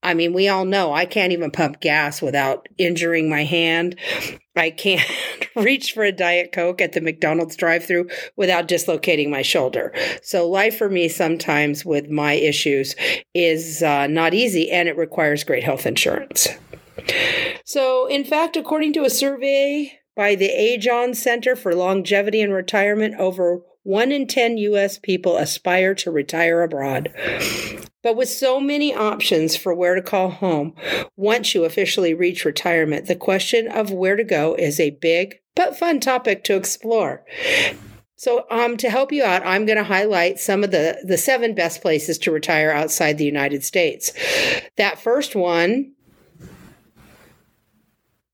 I 0.04 0.14
mean, 0.14 0.34
we 0.34 0.48
all 0.48 0.66
know 0.66 0.94
I 0.94 1.06
can't 1.06 1.34
even 1.34 1.52
pump 1.52 1.80
gas 1.80 2.22
without 2.22 2.68
injuring 2.78 3.30
my 3.30 3.44
hand. 3.44 3.96
I 4.56 4.70
can't 4.70 5.06
reach 5.56 5.94
for 5.94 6.04
a 6.04 6.12
Diet 6.12 6.52
Coke 6.52 6.82
at 6.82 6.94
the 6.94 7.02
McDonald's 7.02 7.56
drive 7.56 7.86
through 7.86 8.10
without 8.36 8.68
dislocating 8.68 9.30
my 9.30 9.42
shoulder. 9.42 9.94
So, 10.22 10.48
life 10.48 10.78
for 10.78 10.90
me 10.90 11.10
sometimes 11.10 11.84
with 11.84 12.10
my 12.10 12.34
issues 12.34 12.96
is 13.34 13.84
uh, 13.84 14.08
not 14.08 14.34
easy 14.34 14.72
and 14.72 14.88
it 14.88 14.98
requires 14.98 15.44
great 15.44 15.64
health 15.64 15.86
insurance. 15.86 16.48
So, 17.66 18.08
in 18.08 18.24
fact, 18.24 18.56
according 18.56 18.94
to 18.94 19.04
a 19.04 19.10
survey 19.10 20.00
by 20.16 20.36
the 20.36 20.50
Aegon 20.50 21.16
Center 21.16 21.56
for 21.56 21.76
Longevity 21.76 22.42
and 22.42 22.54
Retirement, 22.54 23.16
over 23.20 23.62
1 23.88 24.12
in 24.12 24.28
10 24.28 24.58
U.S. 24.58 24.98
people 24.98 25.38
aspire 25.38 25.96
to 25.96 26.12
retire 26.12 26.62
abroad. 26.62 27.14
But 28.04 28.18
with 28.18 28.28
so 28.28 28.60
many 28.60 28.94
options 28.94 29.56
for 29.56 29.74
where 29.74 29.96
to 29.96 30.02
call 30.02 30.30
home, 30.30 30.76
once 31.16 31.56
you 31.56 31.64
officially 31.64 32.14
reach 32.14 32.44
retirement, 32.44 33.08
the 33.08 33.16
question 33.16 33.66
of 33.70 33.90
where 33.90 34.18
to 34.18 34.26
go 34.26 34.56
is 34.56 34.82
a 34.82 34.90
big 34.90 35.40
but 35.56 35.80
fun 35.80 36.02
topic 36.02 36.44
to 36.44 36.58
explore. 36.58 37.24
So, 38.18 38.46
um, 38.52 38.76
to 38.76 38.90
help 38.90 39.14
you 39.14 39.24
out, 39.24 39.46
I'm 39.46 39.66
going 39.66 39.78
to 39.78 39.86
highlight 39.86 40.38
some 40.38 40.66
of 40.66 40.72
the, 40.72 41.00
the 41.06 41.18
seven 41.18 41.56
best 41.56 41.82
places 41.82 42.18
to 42.20 42.32
retire 42.32 42.72
outside 42.72 43.18
the 43.18 43.24
United 43.24 43.64
States. 43.64 44.12
That 44.76 45.00
first 45.00 45.34
one 45.34 45.94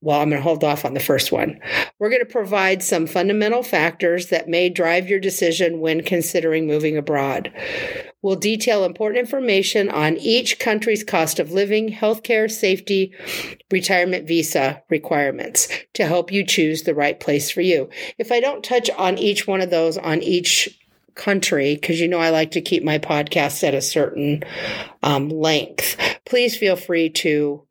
well, 0.04 0.20
I'm 0.20 0.28
going 0.28 0.40
to 0.40 0.46
hold 0.46 0.62
off 0.62 0.84
on 0.84 0.92
the 0.92 1.00
first 1.00 1.32
one. 1.32 1.58
We're 1.98 2.10
going 2.10 2.20
to 2.20 2.26
provide 2.26 2.82
some 2.82 3.06
fundamental 3.06 3.62
factors 3.62 4.28
that 4.28 4.48
may 4.48 4.68
drive 4.68 5.08
your 5.08 5.18
decision 5.18 5.80
when 5.80 6.02
considering 6.02 6.66
moving 6.66 6.98
abroad. 6.98 7.50
We'll 8.20 8.36
detail 8.36 8.84
important 8.84 9.20
information 9.20 9.88
on 9.88 10.18
each 10.18 10.58
country's 10.58 11.04
cost 11.04 11.38
of 11.38 11.52
living, 11.52 11.90
healthcare, 11.90 12.50
safety, 12.50 13.14
retirement 13.70 14.28
visa 14.28 14.82
requirements 14.90 15.68
to 15.94 16.06
help 16.06 16.30
you 16.30 16.44
choose 16.44 16.82
the 16.82 16.94
right 16.94 17.18
place 17.18 17.50
for 17.50 17.62
you. 17.62 17.88
If 18.18 18.30
I 18.30 18.40
don't 18.40 18.62
touch 18.62 18.90
on 18.90 19.16
each 19.16 19.46
one 19.46 19.62
of 19.62 19.70
those 19.70 19.96
on 19.96 20.22
each 20.22 20.68
country, 21.14 21.76
because 21.76 21.98
you 21.98 22.08
know 22.08 22.18
I 22.18 22.28
like 22.28 22.50
to 22.52 22.60
keep 22.60 22.82
my 22.82 22.98
podcasts 22.98 23.66
at 23.66 23.74
a 23.74 23.80
certain 23.80 24.42
um, 25.02 25.30
length, 25.30 25.96
please 26.26 26.56
feel 26.56 26.76
free 26.76 27.08
to 27.10 27.62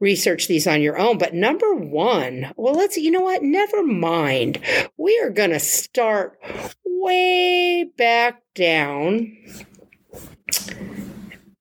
research 0.00 0.48
these 0.48 0.66
on 0.66 0.82
your 0.82 0.98
own. 0.98 1.18
But 1.18 1.34
number 1.34 1.74
one, 1.74 2.52
well, 2.56 2.74
let's, 2.74 2.96
you 2.96 3.10
know 3.10 3.20
what? 3.20 3.42
Never 3.42 3.82
mind. 3.82 4.60
We 4.96 5.18
are 5.20 5.30
going 5.30 5.50
to 5.50 5.60
start 5.60 6.38
way 6.84 7.90
back 7.96 8.42
down 8.54 9.36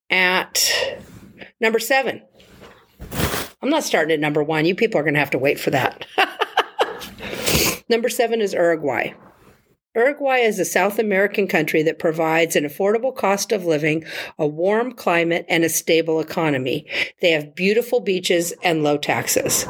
at 0.10 0.72
number 1.60 1.80
seven. 1.80 2.22
I'm 3.62 3.70
not 3.70 3.84
starting 3.84 4.14
at 4.14 4.20
number 4.20 4.44
one. 4.44 4.66
You 4.66 4.76
people 4.76 5.00
are 5.00 5.04
going 5.04 5.16
to 5.16 5.20
have 5.20 5.32
to 5.32 5.40
wait 5.40 5.60
for 5.60 5.72
that. 5.72 6.06
number 7.90 8.10
seven 8.10 8.42
is 8.42 8.54
Uruguay. 8.54 9.14
Uruguay 9.96 10.40
is 10.40 10.60
a 10.60 10.66
South 10.66 11.00
American 11.00 11.48
country 11.48 11.82
that 11.84 12.00
provides 12.00 12.56
an 12.56 12.66
affordable 12.66 13.16
cost 13.16 13.52
of 13.52 13.66
living, 13.66 14.04
a 14.38 14.46
warm 14.46 14.92
climate, 14.92 15.46
and 15.48 15.64
a 15.64 15.70
stable 15.70 16.20
economy. 16.20 16.86
They 17.22 17.32
have 17.32 17.56
beautiful 17.56 18.02
beaches 18.02 18.54
and 18.62 18.84
low 18.84 18.98
taxes. 18.98 19.66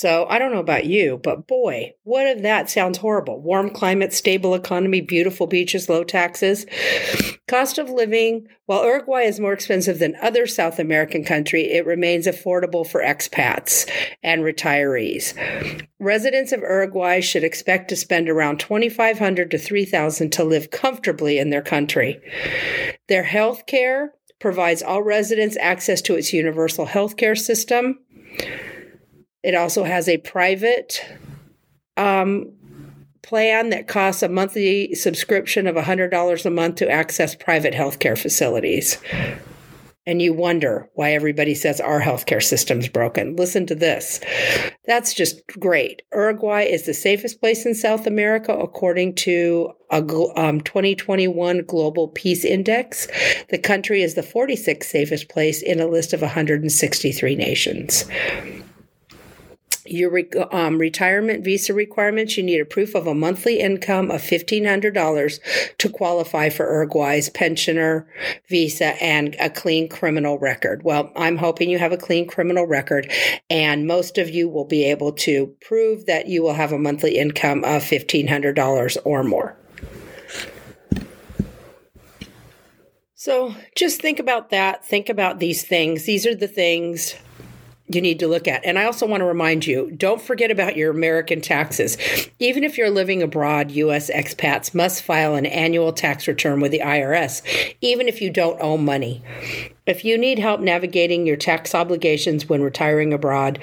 So 0.00 0.24
I 0.30 0.38
don't 0.38 0.50
know 0.50 0.60
about 0.60 0.86
you, 0.86 1.20
but 1.22 1.46
boy, 1.46 1.92
what 2.04 2.26
if 2.26 2.40
that 2.40 2.70
sounds 2.70 2.96
horrible? 2.96 3.38
Warm 3.42 3.68
climate, 3.68 4.14
stable 4.14 4.54
economy, 4.54 5.02
beautiful 5.02 5.46
beaches, 5.46 5.90
low 5.90 6.04
taxes. 6.04 6.64
Cost 7.46 7.76
of 7.76 7.90
living, 7.90 8.46
while 8.64 8.82
Uruguay 8.82 9.24
is 9.24 9.38
more 9.38 9.52
expensive 9.52 9.98
than 9.98 10.16
other 10.22 10.46
South 10.46 10.78
American 10.78 11.22
country, 11.22 11.70
it 11.70 11.84
remains 11.84 12.26
affordable 12.26 12.86
for 12.86 13.02
expats 13.02 13.86
and 14.22 14.40
retirees. 14.40 15.34
Residents 15.98 16.52
of 16.52 16.60
Uruguay 16.60 17.20
should 17.20 17.44
expect 17.44 17.90
to 17.90 17.96
spend 17.96 18.30
around 18.30 18.58
2500 18.58 19.50
to 19.50 19.58
3000 19.58 20.32
to 20.32 20.44
live 20.44 20.70
comfortably 20.70 21.38
in 21.38 21.50
their 21.50 21.60
country. 21.60 22.18
Their 23.08 23.24
health 23.24 23.66
care 23.66 24.14
provides 24.38 24.82
all 24.82 25.02
residents 25.02 25.58
access 25.58 26.00
to 26.00 26.14
its 26.14 26.32
universal 26.32 26.86
health 26.86 27.18
care 27.18 27.36
system. 27.36 27.98
It 29.42 29.54
also 29.54 29.84
has 29.84 30.08
a 30.08 30.18
private 30.18 31.04
um, 31.96 32.52
plan 33.22 33.70
that 33.70 33.88
costs 33.88 34.22
a 34.22 34.28
monthly 34.28 34.94
subscription 34.94 35.66
of 35.66 35.76
$100 35.76 36.46
a 36.46 36.50
month 36.50 36.76
to 36.76 36.90
access 36.90 37.34
private 37.34 37.74
healthcare 37.74 38.18
facilities. 38.18 38.98
And 40.06 40.20
you 40.20 40.32
wonder 40.32 40.88
why 40.94 41.12
everybody 41.12 41.54
says 41.54 41.80
our 41.80 42.00
healthcare 42.00 42.42
system's 42.42 42.88
broken. 42.88 43.36
Listen 43.36 43.66
to 43.66 43.74
this. 43.74 44.18
That's 44.86 45.14
just 45.14 45.46
great. 45.46 46.02
Uruguay 46.12 46.62
is 46.62 46.86
the 46.86 46.94
safest 46.94 47.38
place 47.38 47.66
in 47.66 47.74
South 47.74 48.06
America, 48.06 48.52
according 48.52 49.14
to 49.16 49.70
a 49.90 49.98
um, 50.36 50.62
2021 50.62 51.64
Global 51.66 52.08
Peace 52.08 52.44
Index. 52.44 53.06
The 53.50 53.58
country 53.58 54.02
is 54.02 54.14
the 54.14 54.22
46th 54.22 54.84
safest 54.84 55.28
place 55.28 55.62
in 55.62 55.80
a 55.80 55.86
list 55.86 56.12
of 56.12 56.22
163 56.22 57.36
nations 57.36 58.04
your 59.90 60.20
um, 60.52 60.78
retirement 60.78 61.44
visa 61.44 61.74
requirements, 61.74 62.36
you 62.36 62.42
need 62.42 62.60
a 62.60 62.64
proof 62.64 62.94
of 62.94 63.06
a 63.06 63.14
monthly 63.14 63.60
income 63.60 64.10
of 64.10 64.20
$1,500 64.22 65.76
to 65.78 65.88
qualify 65.88 66.48
for 66.48 66.66
Uruguay's 66.66 67.28
pensioner 67.28 68.06
visa 68.48 69.02
and 69.02 69.36
a 69.40 69.50
clean 69.50 69.88
criminal 69.88 70.38
record. 70.38 70.82
Well, 70.84 71.12
I'm 71.16 71.36
hoping 71.36 71.70
you 71.70 71.78
have 71.78 71.92
a 71.92 71.96
clean 71.96 72.26
criminal 72.26 72.66
record, 72.66 73.10
and 73.48 73.86
most 73.86 74.18
of 74.18 74.30
you 74.30 74.48
will 74.48 74.64
be 74.64 74.84
able 74.84 75.12
to 75.12 75.54
prove 75.60 76.06
that 76.06 76.28
you 76.28 76.42
will 76.42 76.54
have 76.54 76.72
a 76.72 76.78
monthly 76.78 77.18
income 77.18 77.64
of 77.64 77.82
$1,500 77.82 78.98
or 79.04 79.24
more. 79.24 79.56
So 83.14 83.54
just 83.76 84.00
think 84.00 84.18
about 84.18 84.48
that. 84.48 84.86
Think 84.86 85.10
about 85.10 85.40
these 85.40 85.62
things. 85.62 86.04
These 86.04 86.24
are 86.24 86.34
the 86.34 86.48
things 86.48 87.16
you 87.94 88.00
need 88.00 88.20
to 88.20 88.28
look 88.28 88.46
at. 88.46 88.64
And 88.64 88.78
I 88.78 88.84
also 88.84 89.06
want 89.06 89.20
to 89.20 89.24
remind 89.24 89.66
you 89.66 89.90
don't 89.90 90.22
forget 90.22 90.50
about 90.50 90.76
your 90.76 90.90
American 90.90 91.40
taxes. 91.40 91.98
Even 92.38 92.64
if 92.64 92.78
you're 92.78 92.90
living 92.90 93.22
abroad, 93.22 93.70
U.S. 93.72 94.10
expats 94.10 94.74
must 94.74 95.02
file 95.02 95.34
an 95.34 95.46
annual 95.46 95.92
tax 95.92 96.28
return 96.28 96.60
with 96.60 96.72
the 96.72 96.80
IRS, 96.80 97.42
even 97.80 98.08
if 98.08 98.20
you 98.20 98.30
don't 98.30 98.60
owe 98.60 98.76
money. 98.76 99.22
If 99.86 100.04
you 100.04 100.16
need 100.16 100.38
help 100.38 100.60
navigating 100.60 101.26
your 101.26 101.36
tax 101.36 101.74
obligations 101.74 102.48
when 102.48 102.62
retiring 102.62 103.12
abroad, 103.12 103.58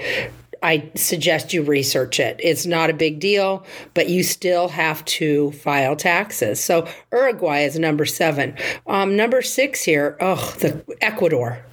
I 0.61 0.89
suggest 0.95 1.53
you 1.53 1.63
research 1.63 2.19
it. 2.19 2.39
It's 2.43 2.65
not 2.65 2.89
a 2.89 2.93
big 2.93 3.19
deal, 3.19 3.65
but 3.93 4.09
you 4.09 4.23
still 4.23 4.67
have 4.69 5.05
to 5.05 5.51
file 5.53 5.95
taxes. 5.95 6.63
So 6.63 6.87
Uruguay 7.11 7.59
is 7.59 7.77
number 7.77 8.05
seven. 8.05 8.55
Um, 8.87 9.15
number 9.15 9.41
six 9.41 9.83
here, 9.83 10.17
oh, 10.19 10.55
the 10.59 10.83
Ecuador. 11.01 11.63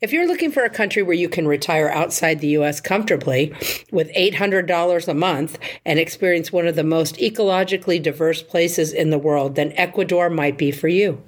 If 0.00 0.12
you're 0.12 0.26
looking 0.26 0.50
for 0.50 0.64
a 0.64 0.70
country 0.70 1.02
where 1.02 1.14
you 1.14 1.28
can 1.28 1.46
retire 1.46 1.88
outside 1.88 2.40
the 2.40 2.48
U.S. 2.48 2.80
comfortably 2.80 3.54
with 3.90 4.12
$800 4.14 5.08
a 5.08 5.14
month 5.14 5.58
and 5.84 5.98
experience 5.98 6.52
one 6.52 6.66
of 6.66 6.76
the 6.76 6.84
most 6.84 7.16
ecologically 7.16 8.02
diverse 8.02 8.42
places 8.42 8.92
in 8.92 9.10
the 9.10 9.18
world, 9.18 9.56
then 9.56 9.72
Ecuador 9.76 10.30
might 10.30 10.58
be 10.58 10.70
for 10.70 10.88
you. 10.88 11.22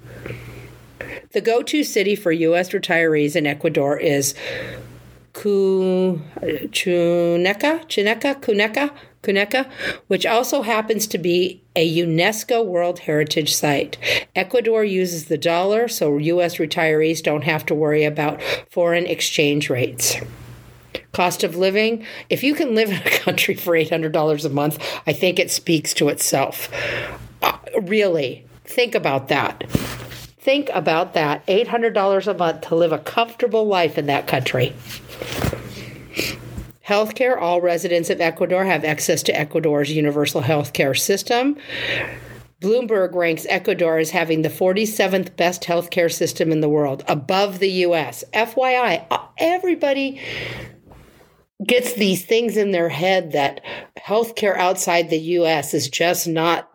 The 1.31 1.41
go 1.41 1.63
to 1.63 1.83
city 1.83 2.15
for 2.15 2.31
U.S. 2.31 2.69
retirees 2.69 3.35
in 3.35 3.47
Ecuador 3.47 3.97
is 3.97 4.35
Cuneca, 5.33 6.21
Chuneca, 7.87 8.41
Cuneca, 8.41 8.91
Cuneca, 9.23 9.69
which 10.07 10.25
also 10.25 10.61
happens 10.61 11.07
to 11.07 11.17
be 11.17 11.61
a 11.75 11.97
UNESCO 11.97 12.63
World 12.63 12.99
Heritage 12.99 13.55
Site. 13.55 13.97
Ecuador 14.35 14.83
uses 14.83 15.25
the 15.25 15.37
dollar, 15.37 15.87
so 15.87 16.17
U.S. 16.17 16.57
retirees 16.57 17.23
don't 17.23 17.43
have 17.43 17.65
to 17.65 17.75
worry 17.75 18.03
about 18.03 18.41
foreign 18.69 19.07
exchange 19.07 19.69
rates. 19.69 20.17
Cost 21.11 21.43
of 21.43 21.55
living, 21.55 22.05
if 22.29 22.43
you 22.43 22.53
can 22.53 22.75
live 22.75 22.89
in 22.89 22.97
a 22.97 23.09
country 23.19 23.55
for 23.55 23.73
$800 23.73 24.45
a 24.45 24.49
month, 24.49 24.83
I 25.07 25.13
think 25.13 25.39
it 25.39 25.49
speaks 25.49 25.93
to 25.95 26.09
itself. 26.09 26.69
Uh, 27.41 27.57
really, 27.81 28.45
Think 28.65 28.95
about 28.95 29.27
that. 29.27 29.69
Think 29.69 30.69
about 30.73 31.13
that 31.13 31.45
$800 31.47 32.27
a 32.27 32.33
month 32.33 32.61
to 32.61 32.75
live 32.75 32.91
a 32.91 32.97
comfortable 32.97 33.65
life 33.65 33.97
in 33.97 34.07
that 34.07 34.27
country. 34.27 34.73
Healthcare 36.87 37.39
all 37.39 37.61
residents 37.61 38.09
of 38.09 38.19
Ecuador 38.19 38.65
have 38.65 38.83
access 38.83 39.23
to 39.23 39.39
Ecuador's 39.39 39.91
universal 39.91 40.41
healthcare 40.41 40.97
system. 40.97 41.55
Bloomberg 42.61 43.13
ranks 43.13 43.45
Ecuador 43.49 43.97
as 43.97 44.09
having 44.09 44.41
the 44.41 44.49
47th 44.49 45.35
best 45.35 45.63
healthcare 45.63 46.11
system 46.11 46.51
in 46.51 46.61
the 46.61 46.69
world, 46.69 47.03
above 47.07 47.59
the 47.59 47.69
US. 47.69 48.23
FYI, 48.33 49.05
uh, 49.11 49.17
everybody 49.37 50.19
gets 51.65 51.93
these 51.93 52.25
things 52.25 52.57
in 52.57 52.71
their 52.71 52.89
head 52.89 53.31
that 53.31 53.61
healthcare 53.97 54.57
outside 54.57 55.09
the 55.09 55.19
US 55.19 55.73
is 55.73 55.89
just 55.89 56.27
not 56.27 56.69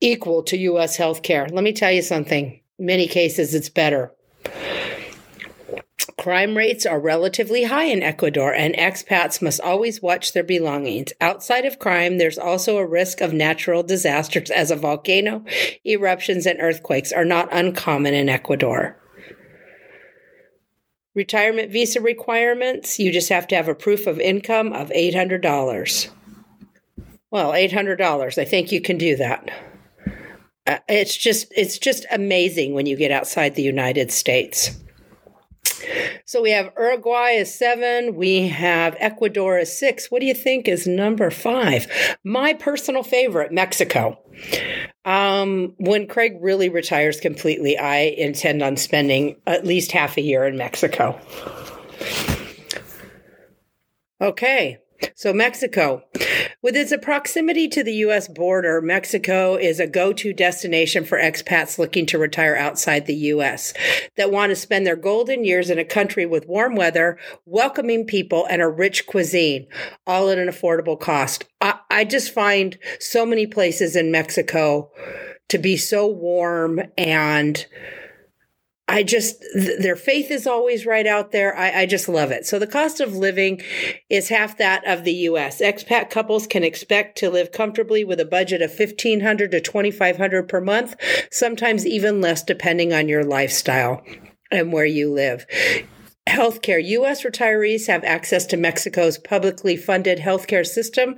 equal 0.00 0.42
to 0.44 0.56
US 0.56 0.96
healthcare. 0.96 1.50
Let 1.50 1.62
me 1.62 1.72
tell 1.72 1.92
you 1.92 2.02
something. 2.02 2.60
In 2.78 2.86
many 2.86 3.06
cases, 3.06 3.54
it's 3.54 3.68
better. 3.68 4.12
Crime 6.18 6.56
rates 6.56 6.84
are 6.84 7.00
relatively 7.00 7.64
high 7.64 7.84
in 7.84 8.02
Ecuador, 8.02 8.52
and 8.52 8.74
expats 8.74 9.40
must 9.40 9.60
always 9.60 10.02
watch 10.02 10.32
their 10.32 10.42
belongings. 10.42 11.12
Outside 11.20 11.64
of 11.64 11.78
crime, 11.78 12.18
there's 12.18 12.38
also 12.38 12.78
a 12.78 12.86
risk 12.86 13.20
of 13.20 13.32
natural 13.32 13.82
disasters, 13.82 14.50
as 14.50 14.70
a 14.70 14.76
volcano, 14.76 15.44
eruptions, 15.86 16.44
and 16.44 16.60
earthquakes 16.60 17.12
are 17.12 17.24
not 17.24 17.52
uncommon 17.52 18.14
in 18.14 18.28
Ecuador. 18.28 18.96
Retirement 21.14 21.70
visa 21.70 22.00
requirements 22.00 22.98
you 22.98 23.12
just 23.12 23.28
have 23.28 23.46
to 23.48 23.54
have 23.54 23.68
a 23.68 23.74
proof 23.74 24.06
of 24.06 24.18
income 24.18 24.72
of 24.72 24.88
$800. 24.90 26.08
Well, 27.30 27.52
$800. 27.52 28.38
I 28.38 28.44
think 28.44 28.72
you 28.72 28.80
can 28.80 28.98
do 28.98 29.16
that. 29.16 29.50
Uh, 30.66 30.78
it's 30.88 31.16
just 31.16 31.52
it's 31.56 31.78
just 31.78 32.06
amazing 32.10 32.72
when 32.72 32.86
you 32.86 32.96
get 32.96 33.10
outside 33.10 33.54
the 33.54 33.62
United 33.62 34.12
States. 34.12 34.81
So 36.32 36.40
we 36.40 36.52
have 36.52 36.72
Uruguay 36.78 37.32
is 37.32 37.54
seven. 37.54 38.14
We 38.14 38.48
have 38.48 38.96
Ecuador 38.98 39.58
is 39.58 39.78
six. 39.78 40.10
What 40.10 40.20
do 40.20 40.26
you 40.26 40.32
think 40.32 40.66
is 40.66 40.86
number 40.86 41.30
five? 41.30 41.86
My 42.24 42.54
personal 42.54 43.02
favorite, 43.02 43.52
Mexico. 43.52 44.18
Um, 45.04 45.74
when 45.76 46.06
Craig 46.06 46.38
really 46.40 46.70
retires 46.70 47.20
completely, 47.20 47.76
I 47.76 48.14
intend 48.16 48.62
on 48.62 48.78
spending 48.78 49.42
at 49.46 49.66
least 49.66 49.92
half 49.92 50.16
a 50.16 50.22
year 50.22 50.46
in 50.46 50.56
Mexico. 50.56 51.20
Okay, 54.18 54.78
so, 55.14 55.32
Mexico. 55.32 56.02
With 56.62 56.76
its 56.76 56.92
proximity 57.02 57.68
to 57.68 57.82
the 57.82 57.94
U.S. 57.94 58.28
border, 58.28 58.80
Mexico 58.80 59.56
is 59.56 59.80
a 59.80 59.86
go 59.86 60.12
to 60.12 60.32
destination 60.32 61.04
for 61.04 61.18
expats 61.18 61.78
looking 61.78 62.06
to 62.06 62.18
retire 62.18 62.56
outside 62.56 63.06
the 63.06 63.14
U.S. 63.14 63.72
that 64.16 64.30
want 64.30 64.50
to 64.50 64.56
spend 64.56 64.86
their 64.86 64.96
golden 64.96 65.44
years 65.44 65.70
in 65.70 65.78
a 65.78 65.84
country 65.84 66.26
with 66.26 66.46
warm 66.46 66.76
weather, 66.76 67.18
welcoming 67.46 68.04
people, 68.04 68.46
and 68.46 68.62
a 68.62 68.68
rich 68.68 69.06
cuisine, 69.06 69.66
all 70.06 70.30
at 70.30 70.38
an 70.38 70.48
affordable 70.48 70.98
cost. 70.98 71.44
I, 71.60 71.78
I 71.90 72.04
just 72.04 72.32
find 72.32 72.78
so 73.00 73.26
many 73.26 73.46
places 73.46 73.96
in 73.96 74.12
Mexico 74.12 74.90
to 75.48 75.58
be 75.58 75.76
so 75.76 76.06
warm 76.06 76.80
and 76.96 77.66
I 78.92 79.02
just, 79.02 79.42
th- 79.54 79.80
their 79.80 79.96
faith 79.96 80.30
is 80.30 80.46
always 80.46 80.84
right 80.84 81.06
out 81.06 81.32
there. 81.32 81.56
I, 81.56 81.80
I 81.80 81.86
just 81.86 82.10
love 82.10 82.30
it. 82.30 82.44
So 82.44 82.58
the 82.58 82.66
cost 82.66 83.00
of 83.00 83.16
living 83.16 83.62
is 84.10 84.28
half 84.28 84.58
that 84.58 84.86
of 84.86 85.04
the 85.04 85.14
U.S. 85.14 85.62
Expat 85.62 86.10
couples 86.10 86.46
can 86.46 86.62
expect 86.62 87.16
to 87.18 87.30
live 87.30 87.52
comfortably 87.52 88.04
with 88.04 88.20
a 88.20 88.26
budget 88.26 88.60
of 88.60 88.70
1500 88.70 89.50
to 89.50 89.60
2500 89.62 90.46
per 90.46 90.60
month, 90.60 90.94
sometimes 91.30 91.86
even 91.86 92.20
less 92.20 92.42
depending 92.42 92.92
on 92.92 93.08
your 93.08 93.24
lifestyle 93.24 94.04
and 94.50 94.74
where 94.74 94.84
you 94.84 95.10
live. 95.10 95.46
Healthcare. 96.28 96.82
U.S. 96.84 97.24
retirees 97.24 97.88
have 97.88 98.04
access 98.04 98.46
to 98.46 98.56
Mexico's 98.56 99.18
publicly 99.18 99.76
funded 99.76 100.18
healthcare 100.18 100.64
system. 100.64 101.16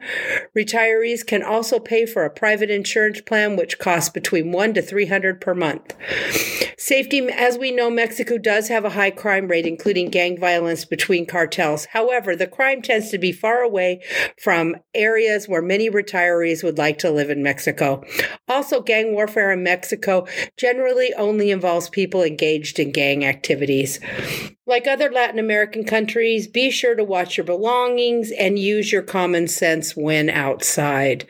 Retirees 0.57 1.25
can 1.27 1.43
also 1.43 1.79
pay 1.79 2.07
for 2.07 2.25
a 2.25 2.31
private 2.31 2.71
insurance 2.71 3.21
plan, 3.21 3.55
which 3.55 3.79
costs 3.79 4.09
between 4.09 4.51
one 4.51 4.73
to 4.73 4.81
three 4.81 5.05
hundred 5.07 5.43
per 5.43 5.55
month. 5.55 5.95
Safety, 6.79 7.29
as 7.31 7.59
we 7.59 7.71
know, 7.71 7.91
Mexico 7.91 8.39
does 8.39 8.69
have 8.69 8.87
a 8.87 8.91
high 8.91 9.11
crime 9.11 9.49
rate, 9.49 9.67
including 9.67 10.09
gang 10.09 10.39
violence 10.39 10.87
between 10.87 11.27
cartels. 11.27 11.85
However, 11.87 12.35
the 12.35 12.47
crime 12.47 12.81
tends 12.81 13.11
to 13.11 13.19
be 13.19 13.31
far 13.31 13.61
away 13.61 14.03
from 14.41 14.75
areas 14.95 15.49
where 15.49 15.63
many 15.63 15.91
retirees 15.91 16.65
would 16.65 16.79
like 16.79 16.97
to 16.99 17.11
live 17.11 17.29
in 17.29 17.43
Mexico. 17.43 18.03
Also, 18.49 18.81
gang 18.81 19.13
warfare 19.13 19.53
in 19.53 19.63
Mexico 19.63 20.27
generally 20.57 21.13
only 21.15 21.51
involves 21.51 21.91
people 21.91 22.23
engaged 22.23 22.79
in 22.79 22.91
gang 22.91 23.25
activities. 23.25 24.01
Like 24.67 24.87
other 24.95 25.11
Latin 25.11 25.41
American 25.41 25.85
countries, 25.85 26.47
be 26.47 26.71
sure 26.71 26.95
to 26.95 27.03
watch 27.03 27.37
your 27.37 27.45
belongings 27.45 28.31
and 28.31 28.61
use 28.61 28.93
your 28.93 29.03
common 29.03 29.49
sense 29.49 29.97
when 29.97 30.31
outside. 30.31 31.27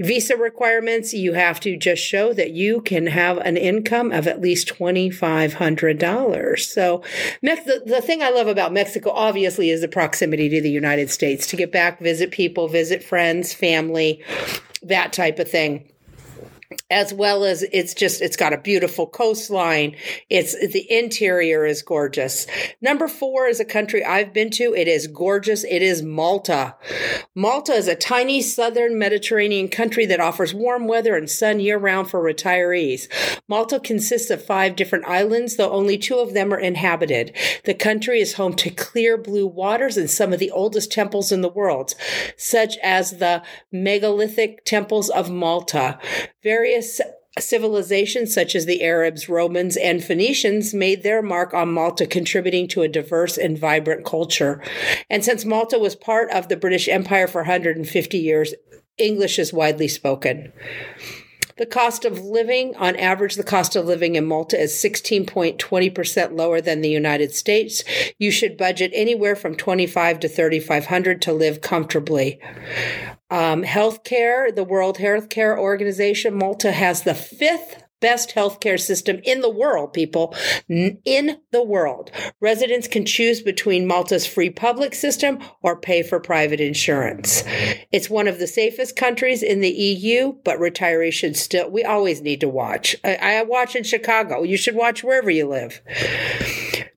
Visa 0.00 0.36
requirements 0.36 1.14
you 1.14 1.34
have 1.34 1.60
to 1.60 1.76
just 1.76 2.02
show 2.02 2.32
that 2.32 2.50
you 2.50 2.80
can 2.80 3.06
have 3.06 3.38
an 3.38 3.56
income 3.56 4.10
of 4.10 4.26
at 4.26 4.40
least 4.40 4.74
$2,500. 4.74 6.58
So, 6.58 7.04
the, 7.40 7.82
the 7.86 8.00
thing 8.00 8.20
I 8.20 8.30
love 8.30 8.48
about 8.48 8.72
Mexico, 8.72 9.10
obviously, 9.10 9.70
is 9.70 9.80
the 9.80 9.86
proximity 9.86 10.48
to 10.48 10.60
the 10.60 10.68
United 10.68 11.08
States 11.08 11.46
to 11.46 11.56
get 11.56 11.70
back, 11.70 12.00
visit 12.00 12.32
people, 12.32 12.66
visit 12.66 13.04
friends, 13.04 13.54
family, 13.54 14.24
that 14.82 15.12
type 15.12 15.38
of 15.38 15.48
thing 15.48 15.88
as 16.90 17.14
well 17.14 17.44
as 17.44 17.62
it's 17.72 17.94
just 17.94 18.20
it's 18.20 18.36
got 18.36 18.52
a 18.52 18.58
beautiful 18.58 19.06
coastline. 19.06 19.96
It's 20.28 20.54
the 20.54 20.86
interior 20.90 21.64
is 21.64 21.82
gorgeous. 21.82 22.46
Number 22.82 23.08
four 23.08 23.46
is 23.46 23.58
a 23.58 23.64
country 23.64 24.04
i've 24.04 24.34
been 24.34 24.50
to. 24.50 24.74
It 24.74 24.86
is 24.86 25.06
gorgeous. 25.06 25.64
It 25.64 25.82
is 25.82 26.02
malta. 26.02 26.76
Malta 27.34 27.72
is 27.72 27.88
a 27.88 27.94
tiny 27.94 28.42
southern 28.42 28.98
mediterranean 28.98 29.68
country 29.68 30.04
that 30.06 30.20
offers 30.20 30.52
warm 30.52 30.86
weather 30.86 31.16
and 31.16 31.30
sun 31.30 31.60
year 31.60 31.78
round 31.78 32.10
for 32.10 32.22
retirees. 32.22 33.08
Malta 33.48 33.80
consists 33.80 34.30
of 34.30 34.44
five 34.44 34.76
different 34.76 35.06
islands 35.06 35.56
though 35.56 35.70
only 35.70 35.96
two 35.96 36.18
of 36.18 36.34
them 36.34 36.52
are 36.52 36.60
inhabited. 36.60 37.34
The 37.64 37.74
country 37.74 38.20
is 38.20 38.34
home 38.34 38.54
to 38.56 38.70
clear 38.70 39.16
blue 39.16 39.46
waters 39.46 39.96
and 39.96 40.10
some 40.10 40.34
of 40.34 40.38
the 40.38 40.50
oldest 40.50 40.92
temples 40.92 41.32
in 41.32 41.40
the 41.40 41.48
world 41.48 41.94
such 42.36 42.76
as 42.82 43.18
the 43.18 43.42
megalithic 43.72 44.64
temples 44.66 45.08
of 45.08 45.30
malta 45.30 45.98
Various 46.58 47.00
civilizations 47.38 48.34
such 48.34 48.56
as 48.56 48.66
the 48.66 48.82
Arabs, 48.82 49.28
Romans, 49.28 49.76
and 49.76 50.02
Phoenicians 50.02 50.74
made 50.74 51.04
their 51.04 51.22
mark 51.22 51.54
on 51.54 51.72
Malta, 51.72 52.04
contributing 52.04 52.66
to 52.66 52.82
a 52.82 52.88
diverse 52.88 53.38
and 53.38 53.56
vibrant 53.56 54.04
culture. 54.04 54.60
And 55.08 55.24
since 55.24 55.44
Malta 55.44 55.78
was 55.78 55.94
part 55.94 56.32
of 56.32 56.48
the 56.48 56.56
British 56.56 56.88
Empire 56.88 57.28
for 57.28 57.42
150 57.42 58.18
years, 58.18 58.54
English 58.98 59.38
is 59.38 59.52
widely 59.52 59.86
spoken. 59.86 60.52
The 61.58 61.66
cost 61.66 62.04
of 62.04 62.20
living, 62.20 62.76
on 62.76 62.94
average, 62.94 63.34
the 63.34 63.42
cost 63.42 63.74
of 63.74 63.84
living 63.84 64.14
in 64.14 64.24
Malta 64.24 64.56
is 64.56 64.72
16.20% 64.74 66.36
lower 66.36 66.60
than 66.60 66.80
the 66.80 66.88
United 66.88 67.34
States. 67.34 67.82
You 68.16 68.30
should 68.30 68.56
budget 68.56 68.92
anywhere 68.94 69.34
from 69.34 69.56
25 69.56 70.20
to 70.20 70.28
3500 70.28 71.20
to 71.22 71.32
live 71.32 71.60
comfortably. 71.60 72.40
Um, 73.30 73.64
healthcare, 73.64 74.54
the 74.54 74.62
World 74.62 74.98
Healthcare 74.98 75.58
Organization, 75.58 76.34
Malta 76.34 76.70
has 76.70 77.02
the 77.02 77.14
fifth 77.14 77.82
best 78.00 78.34
healthcare 78.34 78.78
system 78.78 79.20
in 79.24 79.40
the 79.40 79.50
world, 79.50 79.92
people, 79.92 80.34
in 80.68 81.38
the 81.50 81.62
world. 81.62 82.10
Residents 82.40 82.88
can 82.88 83.04
choose 83.04 83.40
between 83.40 83.86
Malta's 83.86 84.26
free 84.26 84.50
public 84.50 84.94
system 84.94 85.38
or 85.62 85.78
pay 85.78 86.02
for 86.02 86.20
private 86.20 86.60
insurance. 86.60 87.42
It's 87.92 88.10
one 88.10 88.28
of 88.28 88.38
the 88.38 88.46
safest 88.46 88.96
countries 88.96 89.42
in 89.42 89.60
the 89.60 89.70
EU, 89.70 90.34
but 90.44 90.58
retirees 90.58 91.12
should 91.12 91.36
still, 91.36 91.70
we 91.70 91.84
always 91.84 92.20
need 92.22 92.40
to 92.40 92.48
watch. 92.48 92.96
I, 93.04 93.16
I 93.16 93.42
watch 93.42 93.74
in 93.74 93.84
Chicago. 93.84 94.42
You 94.42 94.56
should 94.56 94.74
watch 94.74 95.02
wherever 95.02 95.30
you 95.30 95.48
live. 95.48 95.80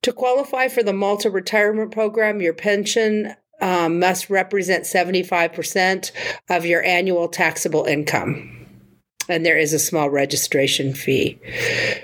To 0.04 0.12
qualify 0.12 0.68
for 0.68 0.82
the 0.82 0.94
Malta 0.94 1.30
retirement 1.30 1.92
program, 1.92 2.42
your 2.42 2.54
pension 2.54 3.36
um, 3.62 4.00
must 4.00 4.30
represent 4.30 4.86
75% 4.86 6.12
of 6.50 6.66
your 6.66 6.84
annual 6.84 7.28
taxable 7.28 7.86
income 7.86 8.61
and 9.32 9.46
there 9.46 9.58
is 9.58 9.74
a 9.74 9.80
small 9.80 10.10
registration 10.10 10.94
fee. 10.94 11.40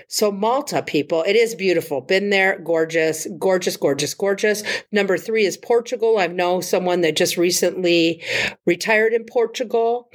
So, 0.08 0.32
Malta, 0.32 0.82
people, 0.82 1.24
it 1.24 1.36
is 1.36 1.54
beautiful. 1.54 2.02
Been 2.02 2.30
there, 2.30 2.60
gorgeous, 2.60 3.28
gorgeous, 3.38 3.78
gorgeous, 3.78 4.14
gorgeous. 4.14 4.64
Number 4.92 5.18
three 5.18 5.46
is 5.46 5.58
Portugal. 5.58 6.18
I 6.18 6.28
know 6.28 6.62
someone 6.62 7.02
that 7.02 7.16
just 7.16 7.38
recently 7.38 8.24
retired 8.66 9.14
in 9.14 9.26
Portugal. 9.26 10.10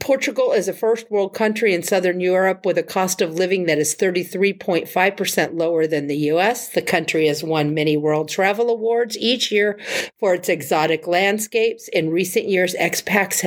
Portugal 0.00 0.52
is 0.52 0.68
a 0.68 0.72
first 0.72 1.10
world 1.10 1.34
country 1.34 1.74
in 1.74 1.82
southern 1.82 2.20
Europe 2.20 2.64
with 2.64 2.78
a 2.78 2.82
cost 2.82 3.20
of 3.20 3.34
living 3.34 3.66
that 3.66 3.78
is 3.78 3.94
33.5% 3.94 5.58
lower 5.58 5.86
than 5.86 6.06
the 6.06 6.16
US. 6.32 6.68
The 6.68 6.82
country 6.82 7.26
has 7.26 7.42
won 7.42 7.74
many 7.74 7.96
world 7.96 8.28
travel 8.28 8.70
awards 8.70 9.16
each 9.18 9.50
year 9.50 9.78
for 10.18 10.34
its 10.34 10.48
exotic 10.48 11.06
landscapes. 11.06 11.88
In 11.88 12.10
recent 12.10 12.48
years, 12.48 12.74
expats 12.74 13.42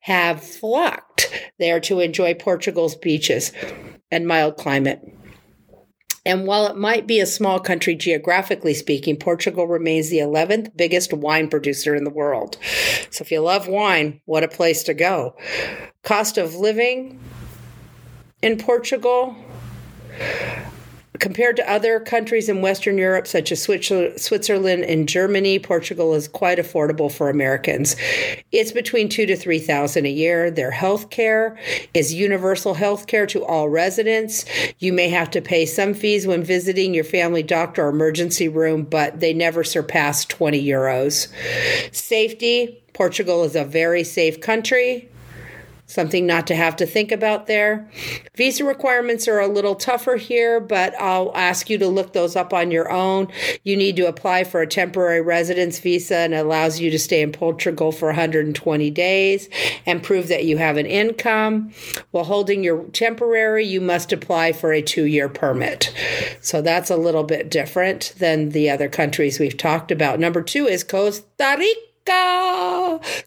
have 0.00 0.42
flocked 0.42 1.50
there 1.58 1.80
to 1.80 2.00
enjoy 2.00 2.34
Portugal's 2.34 2.96
beaches 2.96 3.52
and 4.10 4.26
mild 4.26 4.56
climate. 4.56 5.00
And 6.26 6.46
while 6.46 6.66
it 6.66 6.76
might 6.76 7.06
be 7.06 7.20
a 7.20 7.26
small 7.26 7.58
country 7.60 7.94
geographically 7.94 8.74
speaking, 8.74 9.16
Portugal 9.16 9.66
remains 9.66 10.10
the 10.10 10.18
11th 10.18 10.76
biggest 10.76 11.12
wine 11.12 11.48
producer 11.48 11.94
in 11.94 12.04
the 12.04 12.10
world. 12.10 12.58
So 13.10 13.22
if 13.22 13.30
you 13.30 13.40
love 13.40 13.68
wine, 13.68 14.20
what 14.26 14.44
a 14.44 14.48
place 14.48 14.82
to 14.84 14.94
go. 14.94 15.34
Cost 16.02 16.36
of 16.36 16.54
living 16.54 17.18
in 18.42 18.58
Portugal 18.58 19.34
Compared 21.20 21.54
to 21.56 21.70
other 21.70 22.00
countries 22.00 22.48
in 22.48 22.62
Western 22.62 22.96
Europe, 22.96 23.26
such 23.26 23.52
as 23.52 23.62
Switzerland 23.62 24.84
and 24.84 25.06
Germany, 25.06 25.58
Portugal 25.58 26.14
is 26.14 26.26
quite 26.26 26.56
affordable 26.56 27.12
for 27.12 27.28
Americans. 27.28 27.94
It's 28.52 28.72
between 28.72 29.10
two 29.10 29.26
to 29.26 29.36
three 29.36 29.58
thousand 29.58 30.06
a 30.06 30.10
year. 30.10 30.50
Their 30.50 30.70
health 30.70 31.10
care 31.10 31.58
is 31.92 32.14
universal 32.14 32.72
health 32.72 33.06
care 33.06 33.26
to 33.26 33.44
all 33.44 33.68
residents. 33.68 34.46
You 34.78 34.94
may 34.94 35.10
have 35.10 35.30
to 35.32 35.42
pay 35.42 35.66
some 35.66 35.92
fees 35.92 36.26
when 36.26 36.42
visiting 36.42 36.94
your 36.94 37.04
family 37.04 37.42
doctor 37.42 37.84
or 37.84 37.90
emergency 37.90 38.48
room, 38.48 38.84
but 38.84 39.20
they 39.20 39.34
never 39.34 39.62
surpass 39.62 40.24
20 40.24 40.64
euros. 40.66 41.28
Safety 41.94 42.82
Portugal 42.94 43.44
is 43.44 43.54
a 43.54 43.64
very 43.64 44.04
safe 44.04 44.40
country 44.40 45.09
something 45.90 46.24
not 46.24 46.46
to 46.46 46.54
have 46.54 46.76
to 46.76 46.86
think 46.86 47.10
about 47.10 47.46
there. 47.46 47.90
Visa 48.36 48.64
requirements 48.64 49.26
are 49.26 49.40
a 49.40 49.48
little 49.48 49.74
tougher 49.74 50.16
here, 50.16 50.60
but 50.60 50.94
I'll 51.00 51.32
ask 51.34 51.68
you 51.68 51.78
to 51.78 51.88
look 51.88 52.12
those 52.12 52.36
up 52.36 52.54
on 52.54 52.70
your 52.70 52.90
own. 52.90 53.26
You 53.64 53.76
need 53.76 53.96
to 53.96 54.06
apply 54.06 54.44
for 54.44 54.62
a 54.62 54.66
temporary 54.66 55.20
residence 55.20 55.80
visa 55.80 56.16
and 56.18 56.32
it 56.32 56.38
allows 56.38 56.78
you 56.78 56.90
to 56.90 56.98
stay 56.98 57.22
in 57.22 57.32
Portugal 57.32 57.90
for 57.90 58.06
120 58.06 58.90
days 58.90 59.48
and 59.84 60.02
prove 60.02 60.28
that 60.28 60.44
you 60.44 60.58
have 60.58 60.76
an 60.76 60.86
income. 60.86 61.72
While 62.12 62.24
holding 62.24 62.62
your 62.62 62.84
temporary, 62.90 63.66
you 63.66 63.80
must 63.80 64.12
apply 64.12 64.52
for 64.52 64.72
a 64.72 64.82
two 64.82 65.04
year 65.04 65.28
permit. 65.28 65.92
So 66.40 66.62
that's 66.62 66.90
a 66.90 66.96
little 66.96 67.24
bit 67.24 67.50
different 67.50 68.14
than 68.18 68.50
the 68.50 68.70
other 68.70 68.88
countries 68.88 69.40
we've 69.40 69.56
talked 69.56 69.90
about. 69.90 70.20
Number 70.20 70.42
two 70.42 70.66
is 70.66 70.84
Costa 70.84 71.24
Rica. 71.58 71.89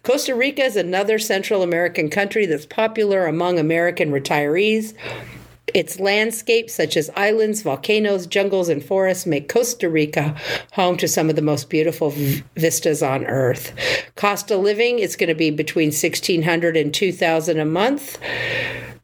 Costa 0.03 0.35
Rica 0.35 0.63
is 0.63 0.75
another 0.75 1.17
Central 1.17 1.63
American 1.63 2.09
country 2.09 2.45
that's 2.45 2.65
popular 2.65 3.25
among 3.25 3.57
American 3.57 4.11
retirees. 4.11 4.93
Its 5.73 5.99
landscapes, 5.99 6.73
such 6.73 6.95
as 6.95 7.09
islands, 7.15 7.61
volcanoes, 7.63 8.27
jungles, 8.27 8.69
and 8.69 8.83
forests, 8.83 9.25
make 9.25 9.49
Costa 9.49 9.89
Rica 9.89 10.35
home 10.73 10.97
to 10.97 11.07
some 11.07 11.29
of 11.29 11.35
the 11.35 11.41
most 11.41 11.69
beautiful 11.69 12.11
v- 12.11 12.43
vistas 12.55 13.01
on 13.01 13.25
Earth. 13.25 13.73
Cost 14.15 14.51
of 14.51 14.59
living 14.59 14.99
is 14.99 15.15
going 15.15 15.29
to 15.29 15.35
be 15.35 15.49
between 15.49 15.87
1600 15.87 16.77
and 16.77 16.93
2000 16.93 17.59
a 17.59 17.65
month. 17.65 18.19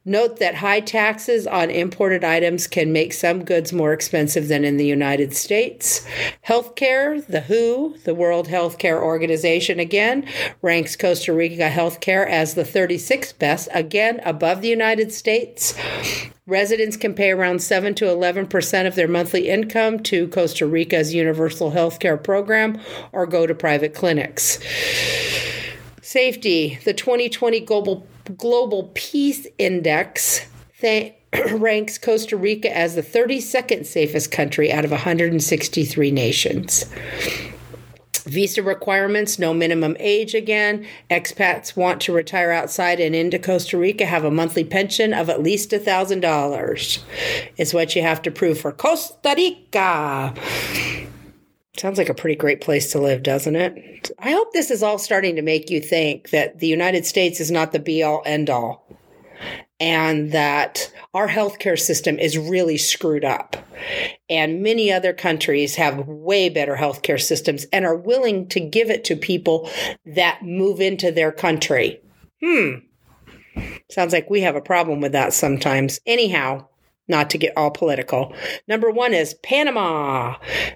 Note 0.10 0.40
that 0.40 0.56
high 0.56 0.80
taxes 0.80 1.46
on 1.46 1.70
imported 1.70 2.24
items 2.24 2.66
can 2.66 2.92
make 2.92 3.14
some 3.14 3.46
goods 3.46 3.72
more 3.72 3.94
expensive 3.94 4.48
than 4.48 4.66
in 4.66 4.78
the 4.78 4.86
United 4.88 5.36
States. 5.36 6.04
Healthcare, 6.48 7.24
the 7.28 7.42
WHO, 7.42 7.96
the 8.06 8.16
World 8.16 8.48
Healthcare 8.48 9.00
Organization, 9.00 9.80
again, 9.80 10.28
ranks 10.64 10.96
Costa 10.96 11.32
Rica 11.32 11.70
healthcare 11.70 12.28
as 12.28 12.56
the 12.56 12.64
36th 12.64 13.38
best, 13.38 13.70
again, 13.72 14.20
above 14.26 14.64
the 14.64 14.68
United 14.68 15.12
States. 15.12 15.76
Residents 16.48 16.98
can 16.98 17.14
pay 17.14 17.30
around 17.30 17.62
7 17.62 17.94
to 17.94 18.06
11% 18.06 18.88
of 18.88 18.96
their 18.96 19.08
monthly 19.08 19.48
income 19.48 20.00
to 20.00 20.28
Costa 20.30 20.66
Rica's 20.66 21.14
universal 21.14 21.74
healthcare 21.74 22.22
program 22.22 22.82
or 23.12 23.28
go 23.28 23.46
to 23.46 23.54
private 23.54 23.94
clinics. 23.94 24.58
Safety, 26.02 26.80
the 26.84 26.96
2020 26.96 27.60
Global 27.60 28.08
Global 28.38 28.92
Peace 28.94 29.48
Index 29.58 30.46
th- 30.80 31.14
ranks 31.52 31.98
Costa 31.98 32.38
Rica 32.38 32.76
as 32.76 32.96
the 32.96 33.04
32nd 33.04 33.86
safest 33.86 34.32
country 34.32 34.72
out 34.72 34.86
of 34.86 34.92
163 34.92 36.12
nations. 36.12 36.86
Visa 38.26 38.62
requirements, 38.62 39.40
no 39.40 39.54
minimum 39.54 39.96
age 40.00 40.36
again. 40.36 40.86
Expats 41.10 41.76
want 41.76 42.02
to 42.02 42.14
retire 42.14 42.52
outside 42.52 43.00
and 43.00 43.16
into 43.16 43.40
Costa 43.40 43.78
Rica 43.78 44.06
have 44.06 44.24
a 44.24 44.32
monthly 44.32 44.64
pension 44.64 45.14
of 45.14 45.30
at 45.30 45.42
least 45.42 45.72
$1,000. 45.72 47.04
It's 47.58 47.74
what 47.74 47.96
you 47.96 48.02
have 48.04 48.22
to 48.22 48.32
prove 48.32 48.60
for 48.60 48.72
Costa 48.72 49.34
Rica. 49.36 50.34
Sounds 51.80 51.98
like 51.98 52.10
a 52.10 52.14
pretty 52.14 52.36
great 52.36 52.60
place 52.60 52.92
to 52.92 53.00
live, 53.00 53.24
doesn't 53.24 53.56
it? 53.56 54.12
I 54.20 54.32
hope 54.32 54.52
this 54.52 54.70
is 54.70 54.84
all 54.84 54.98
starting 54.98 55.38
to 55.38 55.42
make 55.42 55.70
you 55.70 55.80
think 55.80 56.32
that 56.32 56.60
the 56.60 56.68
United 56.68 57.06
States 57.06 57.40
is 57.40 57.52
not 57.52 57.72
the 57.72 57.80
be 57.80 58.04
all 58.04 58.22
end 58.26 58.50
all 58.50 58.86
and 59.80 60.34
that 60.34 60.92
our 61.14 61.30
healthcare 61.30 61.80
system 61.80 62.20
is 62.20 62.38
really 62.38 62.78
screwed 62.78 63.24
up. 63.24 63.56
And 64.30 64.62
many 64.62 64.92
other 64.92 65.14
countries 65.14 65.76
have 65.76 66.06
way 66.06 66.50
better 66.50 66.76
healthcare 66.76 67.22
systems 67.22 67.66
and 67.72 67.86
are 67.86 67.96
willing 67.96 68.50
to 68.50 68.60
give 68.60 68.90
it 68.90 69.06
to 69.06 69.16
people 69.16 69.70
that 70.06 70.44
move 70.44 70.82
into 70.82 71.14
their 71.14 71.32
country. 71.32 72.02
Hmm. 72.44 72.80
Sounds 73.90 74.12
like 74.12 74.30
we 74.30 74.42
have 74.42 74.58
a 74.58 74.62
problem 74.62 75.00
with 75.00 75.14
that 75.14 75.32
sometimes. 75.32 76.02
Anyhow, 76.06 76.68
not 77.10 77.30
to 77.32 77.38
get 77.38 77.58
all 77.58 77.72
political. 77.72 78.34
Number 78.68 78.90
one 78.90 79.14
is 79.14 79.34
Panama. 79.34 80.36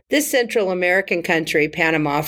This 0.10 0.30
Central 0.30 0.72
American 0.72 1.24
country, 1.24 1.70
Panama, 1.70 2.24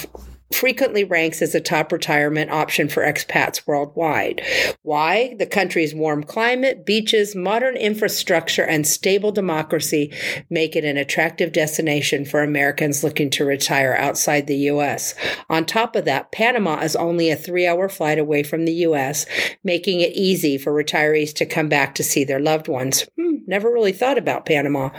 frequently 0.53 1.03
ranks 1.03 1.41
as 1.41 1.55
a 1.55 1.59
top 1.59 1.91
retirement 1.91 2.51
option 2.51 2.87
for 2.87 3.03
expats 3.03 3.65
worldwide. 3.65 4.41
Why? 4.83 5.35
The 5.37 5.45
country's 5.45 5.95
warm 5.95 6.23
climate, 6.23 6.85
beaches, 6.85 7.35
modern 7.35 7.75
infrastructure, 7.75 8.63
and 8.63 8.85
stable 8.85 9.31
democracy 9.31 10.13
make 10.49 10.75
it 10.75 10.85
an 10.85 10.97
attractive 10.97 11.51
destination 11.51 12.25
for 12.25 12.43
Americans 12.43 13.03
looking 13.03 13.29
to 13.31 13.45
retire 13.45 13.95
outside 13.97 14.47
the 14.47 14.57
U.S. 14.57 15.15
On 15.49 15.65
top 15.65 15.95
of 15.95 16.05
that, 16.05 16.31
Panama 16.31 16.79
is 16.81 16.95
only 16.95 17.29
a 17.29 17.35
three 17.35 17.65
hour 17.65 17.89
flight 17.89 18.19
away 18.19 18.43
from 18.43 18.65
the 18.65 18.73
U.S., 18.73 19.25
making 19.63 20.01
it 20.01 20.13
easy 20.13 20.57
for 20.57 20.71
retirees 20.71 21.33
to 21.35 21.45
come 21.45 21.69
back 21.69 21.95
to 21.95 22.03
see 22.03 22.23
their 22.23 22.39
loved 22.39 22.67
ones. 22.67 23.07
Hmm, 23.17 23.37
never 23.47 23.71
really 23.71 23.91
thought 23.91 24.17
about 24.17 24.45
Panama. 24.45 24.89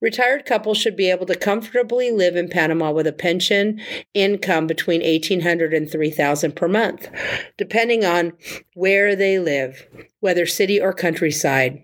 Retired 0.00 0.44
couples 0.44 0.78
should 0.78 0.96
be 0.96 1.10
able 1.10 1.26
to 1.26 1.34
comfortably 1.34 2.10
live 2.10 2.36
in 2.36 2.48
Panama 2.48 2.92
with 2.92 3.06
a 3.06 3.12
pension, 3.12 3.80
income, 4.12 4.53
income 4.54 4.66
between 4.66 5.02
1800 5.02 5.74
and 5.74 5.90
3000 5.90 6.54
per 6.54 6.68
month, 6.68 7.08
depending 7.56 8.04
on 8.04 8.32
where 8.74 9.16
they 9.16 9.38
live, 9.38 9.86
whether 10.20 10.46
city 10.46 10.80
or 10.80 10.92
countryside. 10.92 11.82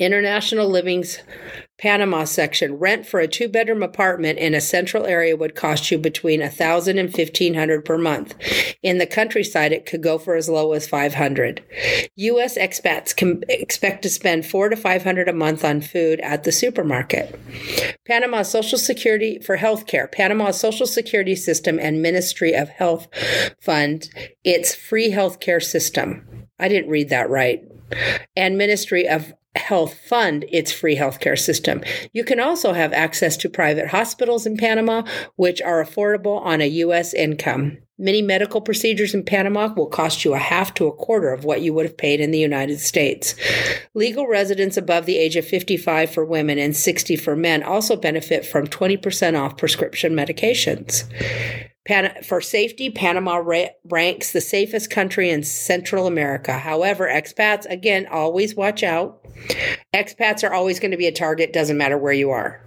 International 0.00 0.66
Living's 0.66 1.18
Panama 1.78 2.24
section. 2.24 2.74
Rent 2.74 3.06
for 3.06 3.20
a 3.20 3.28
two 3.28 3.48
bedroom 3.48 3.82
apartment 3.82 4.38
in 4.38 4.54
a 4.54 4.60
central 4.60 5.04
area 5.04 5.36
would 5.36 5.54
cost 5.54 5.90
you 5.90 5.98
between 5.98 6.40
a 6.40 6.48
thousand 6.48 6.98
and 6.98 7.12
fifteen 7.12 7.54
hundred 7.54 7.84
per 7.84 7.98
month. 7.98 8.34
In 8.82 8.96
the 8.98 9.06
countryside, 9.06 9.72
it 9.72 9.84
could 9.84 10.02
go 10.02 10.18
for 10.18 10.34
as 10.34 10.48
low 10.48 10.72
as 10.72 10.88
five 10.88 11.14
hundred. 11.14 11.62
U.S. 12.16 12.56
expats 12.56 13.14
can 13.14 13.44
expect 13.48 14.02
to 14.02 14.10
spend 14.10 14.46
four 14.46 14.70
to 14.70 14.76
five 14.76 15.04
hundred 15.04 15.28
a 15.28 15.34
month 15.34 15.64
on 15.64 15.82
food 15.82 16.18
at 16.20 16.44
the 16.44 16.52
supermarket. 16.52 17.38
Panama 18.06 18.42
Social 18.42 18.78
Security 18.78 19.38
for 19.38 19.58
healthcare. 19.58 20.10
Panama 20.10 20.50
Social 20.50 20.86
Security 20.86 21.36
System 21.36 21.78
and 21.78 22.02
Ministry 22.02 22.54
of 22.54 22.70
Health 22.70 23.06
Fund 23.60 24.08
its 24.44 24.74
free 24.74 25.12
healthcare 25.12 25.62
system. 25.62 26.46
I 26.58 26.68
didn't 26.68 26.90
read 26.90 27.10
that 27.10 27.28
right. 27.28 27.62
And 28.36 28.56
Ministry 28.56 29.08
of 29.08 29.34
Health 29.56 29.98
fund 30.06 30.44
its 30.48 30.70
free 30.70 30.96
healthcare 30.96 31.38
system. 31.38 31.82
You 32.12 32.22
can 32.22 32.38
also 32.38 32.72
have 32.72 32.92
access 32.92 33.36
to 33.38 33.48
private 33.48 33.88
hospitals 33.88 34.46
in 34.46 34.56
Panama, 34.56 35.02
which 35.34 35.60
are 35.60 35.84
affordable 35.84 36.40
on 36.40 36.60
a 36.60 36.68
U.S. 36.68 37.12
income. 37.12 37.78
Many 37.98 38.22
medical 38.22 38.62
procedures 38.62 39.12
in 39.12 39.24
Panama 39.24 39.74
will 39.74 39.88
cost 39.88 40.24
you 40.24 40.32
a 40.32 40.38
half 40.38 40.72
to 40.74 40.86
a 40.86 40.92
quarter 40.92 41.32
of 41.34 41.44
what 41.44 41.60
you 41.60 41.74
would 41.74 41.84
have 41.84 41.98
paid 41.98 42.20
in 42.20 42.30
the 42.30 42.38
United 42.38 42.80
States. 42.80 43.34
Legal 43.92 44.26
residents 44.26 44.78
above 44.78 45.04
the 45.04 45.18
age 45.18 45.36
of 45.36 45.44
55 45.44 46.10
for 46.10 46.24
women 46.24 46.58
and 46.58 46.74
60 46.74 47.16
for 47.16 47.36
men 47.36 47.62
also 47.62 47.96
benefit 47.96 48.46
from 48.46 48.66
20% 48.68 49.38
off 49.38 49.58
prescription 49.58 50.14
medications. 50.14 51.04
Pan- 51.86 52.22
for 52.22 52.40
safety, 52.40 52.88
Panama 52.88 53.36
ra- 53.36 53.66
ranks 53.84 54.32
the 54.32 54.40
safest 54.40 54.90
country 54.90 55.28
in 55.28 55.42
Central 55.42 56.06
America. 56.06 56.52
However, 56.52 57.06
expats, 57.06 57.66
again, 57.68 58.06
always 58.06 58.54
watch 58.54 58.82
out. 58.82 59.19
Expats 59.94 60.48
are 60.48 60.52
always 60.52 60.80
going 60.80 60.90
to 60.90 60.96
be 60.96 61.06
a 61.06 61.12
target, 61.12 61.52
doesn't 61.52 61.78
matter 61.78 61.98
where 61.98 62.12
you 62.12 62.30
are. 62.30 62.64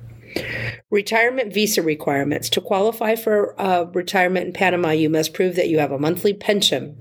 Retirement 0.89 1.53
visa 1.53 1.81
requirements. 1.81 2.49
To 2.49 2.61
qualify 2.61 3.15
for 3.15 3.59
uh, 3.59 3.85
retirement 3.93 4.47
in 4.47 4.53
Panama, 4.53 4.89
you 4.89 5.09
must 5.09 5.33
prove 5.33 5.55
that 5.55 5.69
you 5.69 5.79
have 5.79 5.91
a 5.91 5.99
monthly 5.99 6.33
pension 6.33 6.97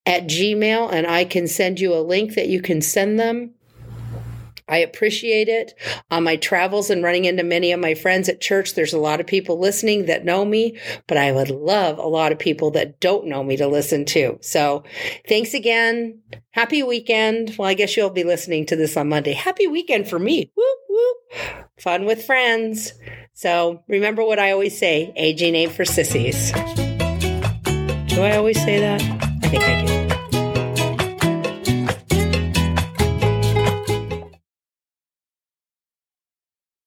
at 0.07 0.25
gmail 0.25 0.93
and 0.93 1.07
I 1.07 1.25
can 1.25 1.47
send 1.47 1.79
you 1.79 1.95
a 1.95 2.01
link 2.01 2.35
that 2.35 2.47
you 2.47 2.61
can 2.61 2.79
send 2.81 3.19
them. 3.19 3.54
I 4.67 4.77
appreciate 4.77 5.47
it. 5.47 5.73
On 6.09 6.23
my 6.23 6.35
travels 6.37 6.89
and 6.89 7.03
running 7.03 7.25
into 7.25 7.43
many 7.43 7.71
of 7.71 7.79
my 7.79 7.93
friends 7.93 8.27
at 8.29 8.41
church, 8.41 8.73
there's 8.73 8.93
a 8.93 8.99
lot 8.99 9.19
of 9.19 9.27
people 9.27 9.59
listening 9.59 10.05
that 10.05 10.25
know 10.25 10.43
me, 10.43 10.79
but 11.07 11.17
I 11.17 11.31
would 11.31 11.49
love 11.49 11.97
a 11.97 12.07
lot 12.07 12.31
of 12.31 12.39
people 12.39 12.71
that 12.71 12.99
don't 12.99 13.27
know 13.27 13.43
me 13.43 13.57
to 13.57 13.67
listen 13.67 14.05
to. 14.05 14.37
So 14.41 14.83
thanks 15.27 15.53
again. 15.53 16.21
Happy 16.51 16.81
weekend. 16.81 17.55
Well, 17.57 17.67
I 17.67 17.73
guess 17.73 17.95
you'll 17.95 18.09
be 18.09 18.23
listening 18.23 18.65
to 18.67 18.75
this 18.75 18.97
on 18.97 19.09
Monday. 19.09 19.33
Happy 19.33 19.67
weekend 19.67 20.07
for 20.07 20.17
me. 20.19 20.51
Whoop, 20.55 20.77
whoop. 20.89 21.17
Fun 21.79 22.05
with 22.05 22.25
friends. 22.25 22.93
So 23.33 23.83
remember 23.87 24.23
what 24.23 24.39
I 24.39 24.51
always 24.51 24.77
say 24.77 25.13
aging 25.15 25.55
ain't 25.55 25.73
for 25.73 25.85
sissies. 25.85 26.51
Do 26.53 28.21
I 28.21 28.37
always 28.37 28.61
say 28.63 28.79
that? 28.79 29.01
I 29.43 29.47
think 29.49 29.63
I 29.63 29.85
do. 29.85 30.04